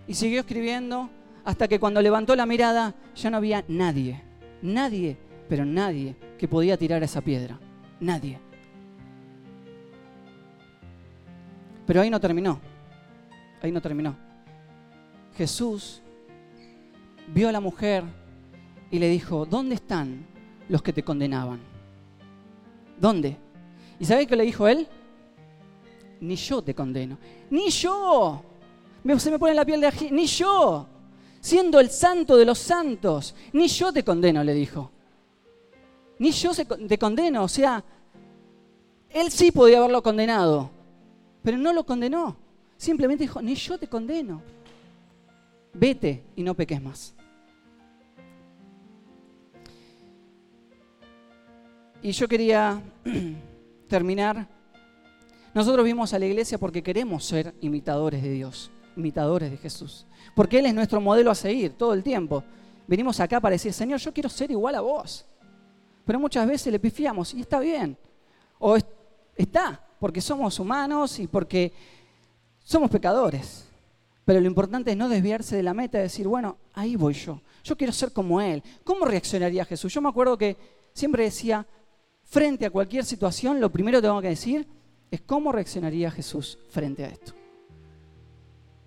y 0.08 0.14
siguió 0.14 0.42
escribiendo 0.42 1.10
hasta 1.44 1.68
que 1.68 1.80
cuando 1.80 2.02
levantó 2.02 2.36
la 2.36 2.46
mirada 2.46 2.96
ya 3.16 3.30
no 3.30 3.38
había 3.38 3.64
nadie, 3.68 4.22
nadie, 4.62 5.18
pero 5.48 5.66
nadie 5.66 6.16
que 6.38 6.48
podía 6.48 6.78
tirar 6.78 7.04
esa 7.04 7.22
piedra. 7.22 7.60
Nadie. 8.00 8.40
Pero 11.86 12.02
ahí 12.02 12.10
no 12.10 12.20
terminó. 12.20 12.60
Ahí 13.62 13.72
no 13.72 13.82
terminó. 13.82 14.16
Jesús 15.38 16.02
vio 17.34 17.50
a 17.50 17.52
la 17.52 17.60
mujer 17.60 18.04
y 18.92 19.00
le 19.00 19.10
dijo, 19.10 19.46
¿dónde 19.46 19.76
están 19.76 20.26
los 20.70 20.82
que 20.82 20.94
te 20.94 21.04
condenaban? 21.04 21.60
¿Dónde? 23.00 23.38
¿Y 24.00 24.06
sabéis 24.06 24.28
qué 24.28 24.36
le 24.36 24.44
dijo 24.44 24.68
él? 24.68 24.88
Ni 26.22 26.36
yo 26.36 26.62
te 26.62 26.74
condeno. 26.74 27.18
Ni 27.50 27.70
yo. 27.70 28.42
Se 29.18 29.32
me 29.32 29.40
pone 29.40 29.54
la 29.54 29.66
piel 29.66 29.82
de 29.82 29.88
ají. 29.88 30.12
Ni 30.12 30.26
yo. 30.26 30.88
Siendo 31.40 31.80
el 31.80 31.90
santo 31.90 32.38
de 32.38 32.46
los 32.46 32.58
santos. 32.58 33.36
Ni 33.54 33.68
yo 33.68 33.94
te 33.94 34.04
condeno, 34.04 34.44
le 34.44 34.54
dijo. 34.54 34.92
Ni 36.20 36.32
yo 36.32 36.52
te 36.54 36.98
condeno. 36.98 37.44
O 37.44 37.48
sea, 37.48 37.84
él 39.10 39.32
sí 39.32 39.52
podía 39.52 39.78
haberlo 39.78 40.02
condenado. 40.02 40.70
Pero 41.44 41.58
no 41.58 41.72
lo 41.74 41.86
condenó. 41.86 42.36
Simplemente 42.78 43.24
dijo, 43.24 43.42
ni 43.42 43.56
yo 43.56 43.78
te 43.78 43.88
condeno. 43.88 44.42
Vete 45.74 46.24
y 46.36 46.44
no 46.44 46.54
peques 46.56 46.82
más. 46.82 47.16
Y 52.02 52.12
yo 52.12 52.28
quería 52.28 52.82
terminar. 53.88 54.55
Nosotros 55.56 55.86
vimos 55.86 56.14
a 56.14 56.20
la 56.20 56.26
iglesia 56.26 56.58
porque 56.58 56.84
queremos 56.84 57.24
ser 57.24 57.56
imitadores 57.62 58.22
de 58.22 58.30
Dios, 58.30 58.70
imitadores 58.98 59.50
de 59.50 59.56
Jesús. 59.56 60.06
Porque 60.36 60.60
Él 60.60 60.66
es 60.66 60.74
nuestro 60.74 61.00
modelo 61.00 61.32
a 61.32 61.36
seguir 61.36 61.78
todo 61.78 61.94
el 61.94 62.04
tiempo. 62.04 62.44
Venimos 62.86 63.22
acá 63.22 63.40
para 63.40 63.54
decir, 63.54 63.72
Señor, 63.72 64.02
yo 64.02 64.14
quiero 64.14 64.28
ser 64.28 64.52
igual 64.52 64.76
a 64.76 64.82
vos. 64.82 65.26
Pero 66.04 66.20
muchas 66.20 66.46
veces 66.46 66.74
le 66.74 66.78
pifiamos 66.78 67.34
y 67.34 67.40
está 67.40 67.62
bien. 67.62 67.98
O 68.60 68.76
está, 69.34 69.82
porque 69.98 70.20
somos 70.20 70.60
humanos 70.60 71.20
y 71.20 71.28
porque 71.28 71.72
somos 72.62 72.92
pecadores. 72.92 73.66
Pero 74.26 74.42
lo 74.42 74.48
importante 74.48 74.92
es 74.92 74.98
no 74.98 75.08
desviarse 75.08 75.56
de 75.56 75.64
la 75.64 75.74
meta, 75.74 76.00
de 76.00 76.04
decir, 76.04 76.28
bueno, 76.28 76.58
ahí 76.74 76.98
voy 76.98 77.14
yo. 77.14 77.42
Yo 77.64 77.78
quiero 77.78 77.94
ser 77.94 78.12
como 78.12 78.42
Él. 78.42 78.62
¿Cómo 78.84 79.06
reaccionaría 79.06 79.64
Jesús? 79.64 79.94
Yo 79.94 80.02
me 80.02 80.10
acuerdo 80.10 80.38
que 80.38 80.58
siempre 80.92 81.24
decía, 81.24 81.66
frente 82.26 82.66
a 82.66 82.72
cualquier 82.72 83.06
situación, 83.06 83.62
lo 83.62 83.72
primero 83.72 84.00
que 84.00 84.08
tengo 84.08 84.22
que 84.22 84.28
decir 84.28 84.68
es 85.12 85.22
cómo 85.22 85.52
reaccionaría 85.52 86.12
Jesús 86.12 86.58
frente 86.70 87.06
a 87.06 87.08
esto. 87.08 87.34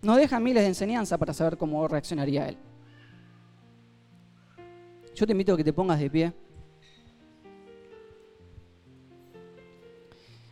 Nos 0.02 0.16
deja 0.16 0.38
miles 0.38 0.62
de 0.62 0.68
enseñanzas 0.68 1.18
para 1.18 1.32
saber 1.32 1.56
cómo 1.56 1.86
reaccionaría 1.88 2.48
Él. 2.48 2.56
Yo 5.14 5.26
te 5.26 5.32
invito 5.32 5.54
a 5.54 5.56
que 5.56 5.64
te 5.64 5.72
pongas 5.72 5.98
de 5.98 6.10
pie. 6.10 6.32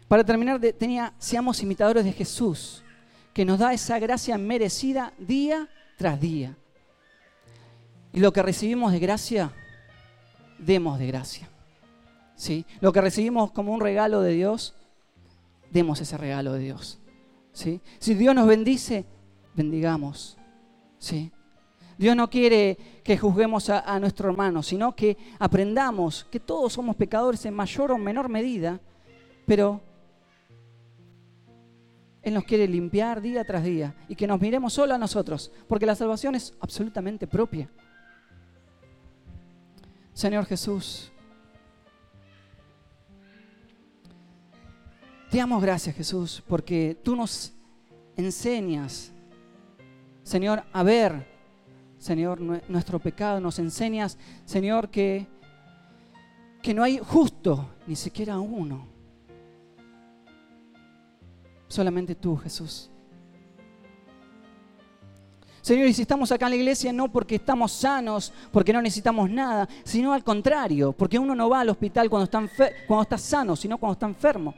Para 0.09 0.25
terminar, 0.25 0.61
tenía, 0.79 1.15
seamos 1.19 1.63
imitadores 1.63 2.05
de 2.05 2.13
Jesús, 2.13 2.83
que 3.33 3.45
nos 3.45 3.59
da 3.59 3.73
esa 3.73 3.99
gracia 3.99 4.39
merecida 4.39 5.13
día 5.19 5.69
tras 5.97 6.21
día. 6.21 6.57
Y 8.13 8.21
lo 8.21 8.33
que 8.33 8.43
recibimos 8.43 8.93
de 8.93 8.99
gracia, 8.99 9.53
demos 10.59 10.99
de 10.99 11.07
gracia. 11.07 11.49
¿sí? 12.37 12.65
Lo 12.81 12.93
que 12.93 13.01
recibimos 13.01 13.51
como 13.51 13.73
un 13.73 13.81
regalo 13.81 14.21
de 14.21 14.33
Dios, 14.33 14.75
demos 15.77 16.01
ese 16.01 16.17
regalo 16.17 16.55
de 16.55 16.61
Dios. 16.61 16.99
¿sí? 17.53 17.83
Si 17.99 18.15
Dios 18.15 18.35
nos 18.35 18.47
bendice, 18.47 19.05
bendigamos. 19.55 20.39
¿sí? 20.99 21.31
Dios 21.99 22.17
no 22.17 22.31
quiere 22.31 22.79
que 23.05 23.19
juzguemos 23.19 23.69
a, 23.69 23.81
a, 23.81 24.01
nuestro 24.01 24.31
hermano, 24.31 24.63
sino 24.63 24.97
que 24.97 25.19
aprendamos 25.39 26.27
que 26.31 26.41
todos 26.41 26.73
somos 26.73 26.97
pecadores 26.97 27.45
en 27.45 27.53
mayor 27.53 27.93
o 27.93 27.99
menor 27.99 28.31
medida, 28.31 28.81
pero 29.45 29.83
Él 32.23 32.33
nos 32.33 32.45
quiere 32.45 32.67
limpiar 32.67 33.21
día 33.21 33.45
tras 33.45 33.63
día 33.63 33.95
y 34.09 34.17
que 34.17 34.27
nos 34.27 34.41
miremos 34.41 34.73
solo 34.73 34.95
a 34.95 34.99
nosotros, 34.99 35.53
porque 35.69 35.85
la 35.85 35.95
salvación 35.95 36.35
es 36.37 36.55
absolutamente 36.61 37.27
propia. 37.27 37.69
Señor 40.15 40.47
Jesús, 40.47 41.13
Te 45.37 45.41
damos 45.41 45.61
gracias, 45.61 45.95
Jesús, 45.95 46.43
porque 46.49 46.97
tú 47.05 47.15
nos 47.15 47.53
enseñas, 48.17 49.13
Señor, 50.23 50.65
a 50.73 50.83
ver, 50.83 51.27
Señor, 51.99 52.41
nuestro 52.41 52.99
pecado. 52.99 53.39
Nos 53.39 53.59
enseñas, 53.59 54.17
Señor, 54.47 54.89
que, 54.89 55.27
que 56.63 56.73
no 56.73 56.83
hay 56.83 56.97
justo, 56.97 57.69
ni 57.87 57.97
siquiera 57.97 58.39
uno. 58.39 58.87
Solamente 61.69 62.15
tú, 62.15 62.39
Jesús. 62.39 62.89
Señor, 65.61 65.87
y 65.87 65.93
si 65.93 66.01
estamos 66.01 66.33
acá 66.33 66.47
en 66.47 66.53
la 66.53 66.57
iglesia 66.57 66.95
no 66.95 67.13
porque 67.13 67.35
estamos 67.35 67.73
sanos, 67.73 68.33
porque 68.51 68.73
no 68.73 68.81
necesitamos 68.81 69.29
nada, 69.29 69.69
sino 69.85 70.15
al 70.15 70.25
contrario, 70.25 70.93
porque 70.93 71.19
uno 71.19 71.35
no 71.35 71.51
va 71.51 71.61
al 71.61 71.69
hospital 71.69 72.09
cuando 72.09 72.25
está, 72.25 72.71
cuando 72.87 73.03
está 73.03 73.19
sano, 73.19 73.55
sino 73.55 73.77
cuando 73.77 73.93
está 73.93 74.07
enfermo. 74.07 74.55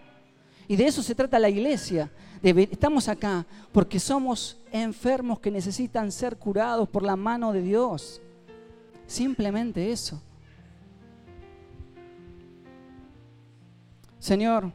Y 0.69 0.77
de 0.77 0.87
eso 0.87 1.03
se 1.03 1.15
trata 1.15 1.39
la 1.39 1.49
iglesia. 1.49 2.11
estamos 2.43 3.09
acá 3.09 3.47
porque 3.73 3.99
somos 3.99 4.59
enfermos 4.71 5.41
que 5.41 5.51
necesitan 5.51 6.13
ser 6.13 6.37
curados 6.37 6.87
por 6.89 7.03
la 7.03 7.17
mano 7.17 7.53
de 7.53 7.63
Dios. 7.63 8.21
Simplemente 9.07 9.91
eso. 9.91 10.21
Señor, 14.19 14.71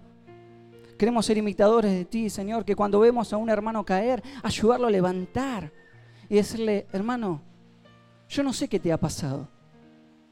queremos 0.98 1.28
ser 1.28 1.38
imitadores 1.38 1.92
de 1.92 2.06
ti, 2.06 2.30
Señor, 2.30 2.66
que 2.66 2.76
cuando 2.76 3.00
vemos 3.00 3.32
a 3.32 3.38
un 3.38 3.50
hermano 3.50 3.86
caer, 3.86 4.24
ayudarlo 4.42 4.88
a 4.88 4.92
levantar 4.92 5.72
y 6.28 6.36
decirle, 6.36 6.88
hermano, 6.92 7.40
yo 8.30 8.42
no 8.42 8.52
sé 8.52 8.68
qué 8.68 8.80
te 8.80 8.92
ha 8.92 8.98
pasado, 8.98 9.48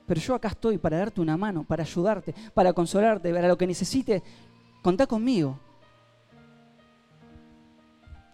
pero 0.08 0.20
yo 0.20 0.34
acá 0.34 0.48
estoy 0.48 0.80
para 0.80 0.98
darte 0.98 1.22
una 1.22 1.38
mano, 1.38 1.64
para 1.64 1.84
ayudarte, 1.84 2.34
para 2.54 2.74
consolarte, 2.74 3.32
para 3.32 3.48
lo 3.48 3.58
que 3.58 3.68
necesites, 3.68 4.24
Contá 4.82 5.06
conmigo. 5.06 5.60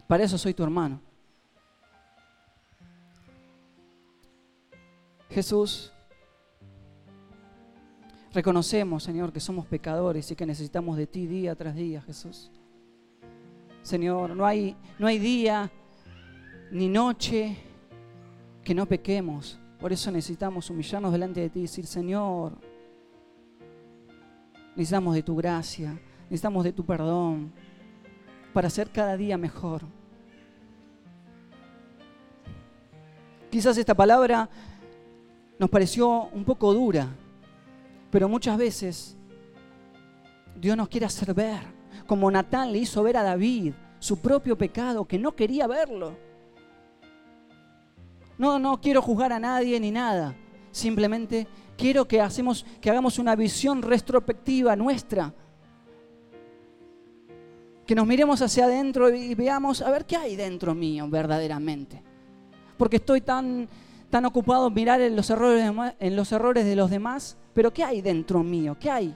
Para 0.07 0.23
eso 0.23 0.37
soy 0.37 0.53
tu 0.53 0.63
hermano. 0.63 1.01
Jesús, 5.29 5.91
reconocemos, 8.33 9.03
Señor, 9.03 9.33
que 9.33 9.39
somos 9.39 9.65
pecadores 9.65 10.31
y 10.31 10.35
que 10.35 10.45
necesitamos 10.45 10.97
de 10.97 11.05
ti 11.05 11.27
día 11.27 11.53
tras 11.55 11.75
día, 11.75 12.01
Jesús. 12.01 12.49
Señor, 13.81 14.35
no 14.35 14.45
hay, 14.45 14.75
no 14.97 15.07
hay 15.07 15.19
día 15.19 15.69
ni 16.71 16.87
noche 16.87 17.57
que 18.63 18.73
no 18.73 18.85
pequemos. 18.85 19.59
Por 19.79 19.93
eso 19.93 20.09
necesitamos 20.11 20.69
humillarnos 20.69 21.11
delante 21.11 21.41
de 21.41 21.49
ti 21.49 21.59
y 21.59 21.61
decir, 21.63 21.85
Señor, 21.85 22.53
necesitamos 24.75 25.13
de 25.13 25.23
tu 25.23 25.35
gracia, 25.35 25.99
necesitamos 26.29 26.63
de 26.63 26.73
tu 26.73 26.85
perdón 26.85 27.51
para 28.53 28.69
ser 28.69 28.89
cada 28.89 29.15
día 29.15 29.37
mejor. 29.37 29.83
Quizás 33.49 33.77
esta 33.77 33.93
palabra 33.93 34.49
nos 35.57 35.69
pareció 35.69 36.27
un 36.33 36.43
poco 36.43 36.73
dura, 36.73 37.07
pero 38.11 38.27
muchas 38.27 38.57
veces 38.57 39.17
Dios 40.59 40.75
nos 40.75 40.89
quiere 40.89 41.05
hacer 41.05 41.33
ver, 41.33 41.61
como 42.05 42.29
Natán 42.29 42.71
le 42.71 42.79
hizo 42.79 43.01
ver 43.03 43.17
a 43.17 43.23
David 43.23 43.73
su 43.99 44.19
propio 44.19 44.57
pecado, 44.57 45.05
que 45.05 45.17
no 45.17 45.35
quería 45.35 45.65
verlo. 45.65 46.17
No, 48.37 48.59
no 48.59 48.79
quiero 48.81 49.01
juzgar 49.01 49.31
a 49.33 49.39
nadie 49.39 49.79
ni 49.79 49.91
nada, 49.91 50.35
simplemente 50.71 51.47
quiero 51.77 52.07
que, 52.07 52.21
hacemos, 52.21 52.65
que 52.81 52.89
hagamos 52.89 53.17
una 53.17 53.35
visión 53.35 53.81
retrospectiva 53.81 54.75
nuestra 54.75 55.33
que 57.87 57.95
nos 57.95 58.05
miremos 58.05 58.41
hacia 58.41 58.65
adentro 58.65 59.09
y 59.15 59.33
veamos, 59.33 59.81
a 59.81 59.89
ver, 59.89 60.05
¿qué 60.05 60.17
hay 60.17 60.35
dentro 60.35 60.75
mío 60.75 61.07
verdaderamente? 61.09 62.03
Porque 62.77 62.97
estoy 62.97 63.21
tan, 63.21 63.69
tan 64.09 64.25
ocupado 64.25 64.67
en 64.67 64.73
mirar 64.73 64.99
en 64.99 65.15
los, 65.15 65.29
errores 65.29 65.63
de, 65.63 65.95
en 65.97 66.15
los 66.17 66.31
errores 66.33 66.65
de 66.65 66.75
los 66.75 66.91
demás, 66.91 67.37
pero 67.53 67.71
¿qué 67.71 67.85
hay 67.85 68.01
dentro 68.01 68.43
mío? 68.43 68.75
¿Qué 68.77 68.91
hay? 68.91 69.15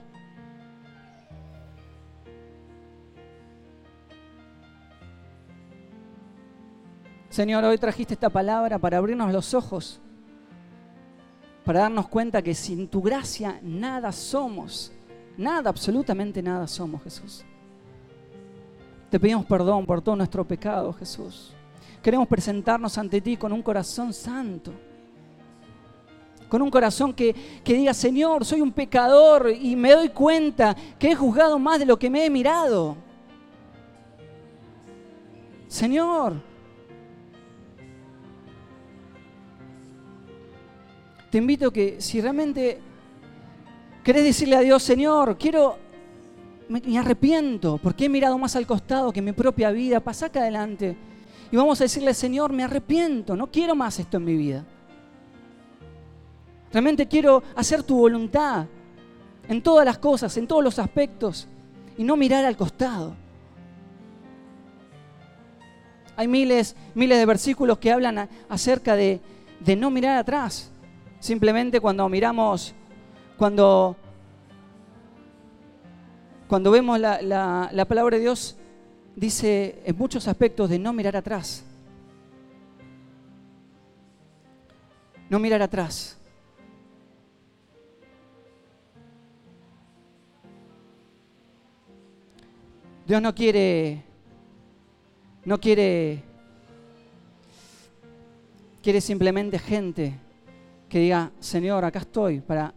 Señor, 7.28 7.64
hoy 7.64 7.76
trajiste 7.76 8.14
esta 8.14 8.30
palabra 8.30 8.78
para 8.78 8.96
abrirnos 8.96 9.32
los 9.32 9.52
ojos, 9.52 10.00
para 11.64 11.80
darnos 11.80 12.08
cuenta 12.08 12.40
que 12.40 12.54
sin 12.54 12.88
tu 12.88 13.02
gracia 13.02 13.60
nada 13.62 14.12
somos, 14.12 14.92
nada, 15.36 15.68
absolutamente 15.68 16.42
nada 16.42 16.66
somos, 16.66 17.02
Jesús. 17.02 17.44
Te 19.12 19.20
pedimos 19.20 19.44
perdón 19.44 19.84
por 19.84 20.00
todo 20.00 20.16
nuestro 20.16 20.42
pecado, 20.42 20.90
Jesús. 20.94 21.52
Queremos 22.02 22.26
presentarnos 22.26 22.96
ante 22.96 23.20
ti 23.20 23.36
con 23.36 23.52
un 23.52 23.60
corazón 23.60 24.10
santo, 24.14 24.72
con 26.48 26.62
un 26.62 26.70
corazón 26.70 27.12
que, 27.12 27.34
que 27.62 27.74
diga, 27.74 27.92
Señor, 27.92 28.46
soy 28.46 28.62
un 28.62 28.72
pecador 28.72 29.50
y 29.50 29.76
me 29.76 29.92
doy 29.92 30.08
cuenta 30.08 30.74
que 30.98 31.10
he 31.10 31.14
juzgado 31.14 31.58
más 31.58 31.78
de 31.78 31.84
lo 31.84 31.98
que 31.98 32.08
me 32.08 32.24
he 32.24 32.30
mirado. 32.30 32.96
Señor, 35.68 36.40
te 41.30 41.36
invito 41.36 41.70
que 41.70 42.00
si 42.00 42.18
realmente 42.22 42.80
querés 44.02 44.24
decirle 44.24 44.56
a 44.56 44.60
Dios, 44.60 44.82
Señor, 44.82 45.36
quiero, 45.36 45.81
me, 46.80 46.98
arrepiento 46.98 47.78
porque 47.78 48.06
he 48.06 48.08
mirado 48.08 48.38
más 48.38 48.56
al 48.56 48.66
costado 48.66 49.12
que 49.12 49.20
mi 49.20 49.32
propia 49.32 49.70
vida, 49.70 50.00
pasa 50.00 50.26
acá 50.26 50.40
adelante. 50.40 50.96
Y 51.50 51.56
vamos 51.56 51.80
a 51.80 51.84
decirle, 51.84 52.14
Señor, 52.14 52.52
me 52.52 52.64
arrepiento, 52.64 53.36
no 53.36 53.50
quiero 53.50 53.74
más 53.74 53.98
esto 53.98 54.16
en 54.16 54.24
mi 54.24 54.36
vida. 54.36 54.64
Realmente 56.72 57.06
quiero 57.06 57.42
hacer 57.54 57.82
tu 57.82 57.98
voluntad 57.98 58.66
en 59.48 59.62
todas 59.62 59.84
las 59.84 59.98
cosas, 59.98 60.34
en 60.38 60.46
todos 60.46 60.64
los 60.64 60.78
aspectos, 60.78 61.46
y 61.98 62.04
no 62.04 62.16
mirar 62.16 62.46
al 62.46 62.56
costado. 62.56 63.14
Hay 66.16 66.26
miles, 66.26 66.74
miles 66.94 67.18
de 67.18 67.26
versículos 67.26 67.78
que 67.78 67.92
hablan 67.92 68.28
acerca 68.48 68.96
de, 68.96 69.20
de 69.60 69.76
no 69.76 69.90
mirar 69.90 70.16
atrás. 70.16 70.70
Simplemente 71.20 71.80
cuando 71.80 72.08
miramos, 72.08 72.74
cuando, 73.36 73.96
cuando 76.52 76.70
vemos 76.70 77.00
la, 77.00 77.22
la 77.72 77.84
palabra 77.86 78.18
de 78.18 78.24
Dios, 78.24 78.56
dice 79.16 79.80
en 79.86 79.96
muchos 79.96 80.28
aspectos 80.28 80.68
de 80.68 80.78
no 80.78 80.92
mirar 80.92 81.16
atrás. 81.16 81.64
No 85.30 85.38
mirar 85.38 85.62
atrás. 85.62 86.18
Dios 93.06 93.22
no 93.22 93.34
quiere, 93.34 94.02
no 95.46 95.58
quiere, 95.58 96.22
quiere 98.82 99.00
simplemente 99.00 99.58
gente 99.58 100.18
que 100.90 100.98
diga, 100.98 101.30
Señor, 101.40 101.82
acá 101.86 102.00
estoy, 102.00 102.40
para, 102.40 102.74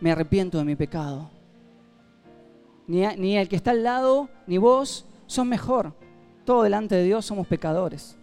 me 0.00 0.10
arrepiento 0.10 0.58
de 0.58 0.64
mi 0.64 0.74
pecado. 0.74 1.33
Ni, 2.86 3.06
ni 3.16 3.36
el 3.36 3.48
que 3.48 3.56
está 3.56 3.70
al 3.70 3.82
lado, 3.82 4.28
ni 4.46 4.58
vos, 4.58 5.06
son 5.26 5.48
mejor. 5.48 5.92
Todo 6.44 6.62
delante 6.62 6.94
de 6.94 7.04
Dios 7.04 7.24
somos 7.24 7.46
pecadores. 7.46 8.16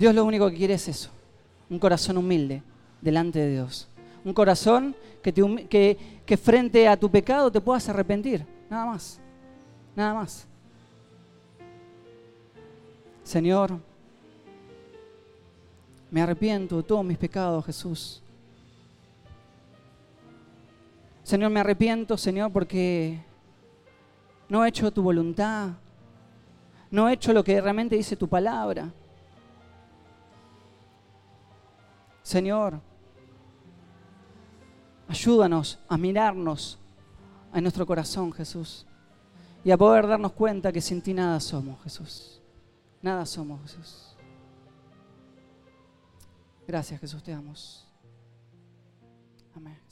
Dios 0.00 0.14
lo 0.14 0.24
único 0.24 0.48
que 0.48 0.56
quiere 0.56 0.74
es 0.74 0.88
eso, 0.88 1.10
un 1.68 1.78
corazón 1.78 2.16
humilde 2.16 2.62
delante 3.02 3.38
de 3.38 3.50
Dios. 3.50 3.86
Un 4.24 4.32
corazón 4.32 4.96
que, 5.22 5.30
que, 5.68 5.98
que 6.24 6.36
frente 6.38 6.88
a 6.88 6.96
tu 6.96 7.10
pecado 7.10 7.52
te 7.52 7.60
puedas 7.60 7.86
arrepentir, 7.90 8.46
nada 8.70 8.86
más, 8.86 9.20
nada 9.94 10.14
más. 10.14 10.46
Señor, 13.22 13.78
me 16.10 16.22
arrepiento 16.22 16.78
de 16.78 16.82
todos 16.82 17.04
mis 17.04 17.18
pecados, 17.18 17.66
Jesús. 17.66 18.22
Señor, 21.30 21.52
me 21.52 21.60
arrepiento, 21.60 22.18
Señor, 22.18 22.50
porque 22.50 23.22
no 24.48 24.64
he 24.64 24.68
hecho 24.68 24.90
tu 24.90 25.00
voluntad, 25.00 25.74
no 26.90 27.08
he 27.08 27.12
hecho 27.12 27.32
lo 27.32 27.44
que 27.44 27.60
realmente 27.60 27.94
dice 27.94 28.16
tu 28.16 28.26
palabra. 28.26 28.92
Señor, 32.24 32.80
ayúdanos 35.06 35.78
a 35.88 35.96
mirarnos 35.96 36.80
a 37.52 37.60
nuestro 37.60 37.86
corazón, 37.86 38.32
Jesús, 38.32 38.84
y 39.62 39.70
a 39.70 39.78
poder 39.78 40.08
darnos 40.08 40.32
cuenta 40.32 40.72
que 40.72 40.80
sin 40.80 41.00
ti 41.00 41.14
nada 41.14 41.38
somos, 41.38 41.80
Jesús. 41.84 42.42
Nada 43.02 43.24
somos, 43.24 43.62
Jesús. 43.62 44.16
Gracias, 46.66 47.00
Jesús, 47.00 47.22
te 47.22 47.30
damos. 47.30 47.86
Amén. 49.54 49.89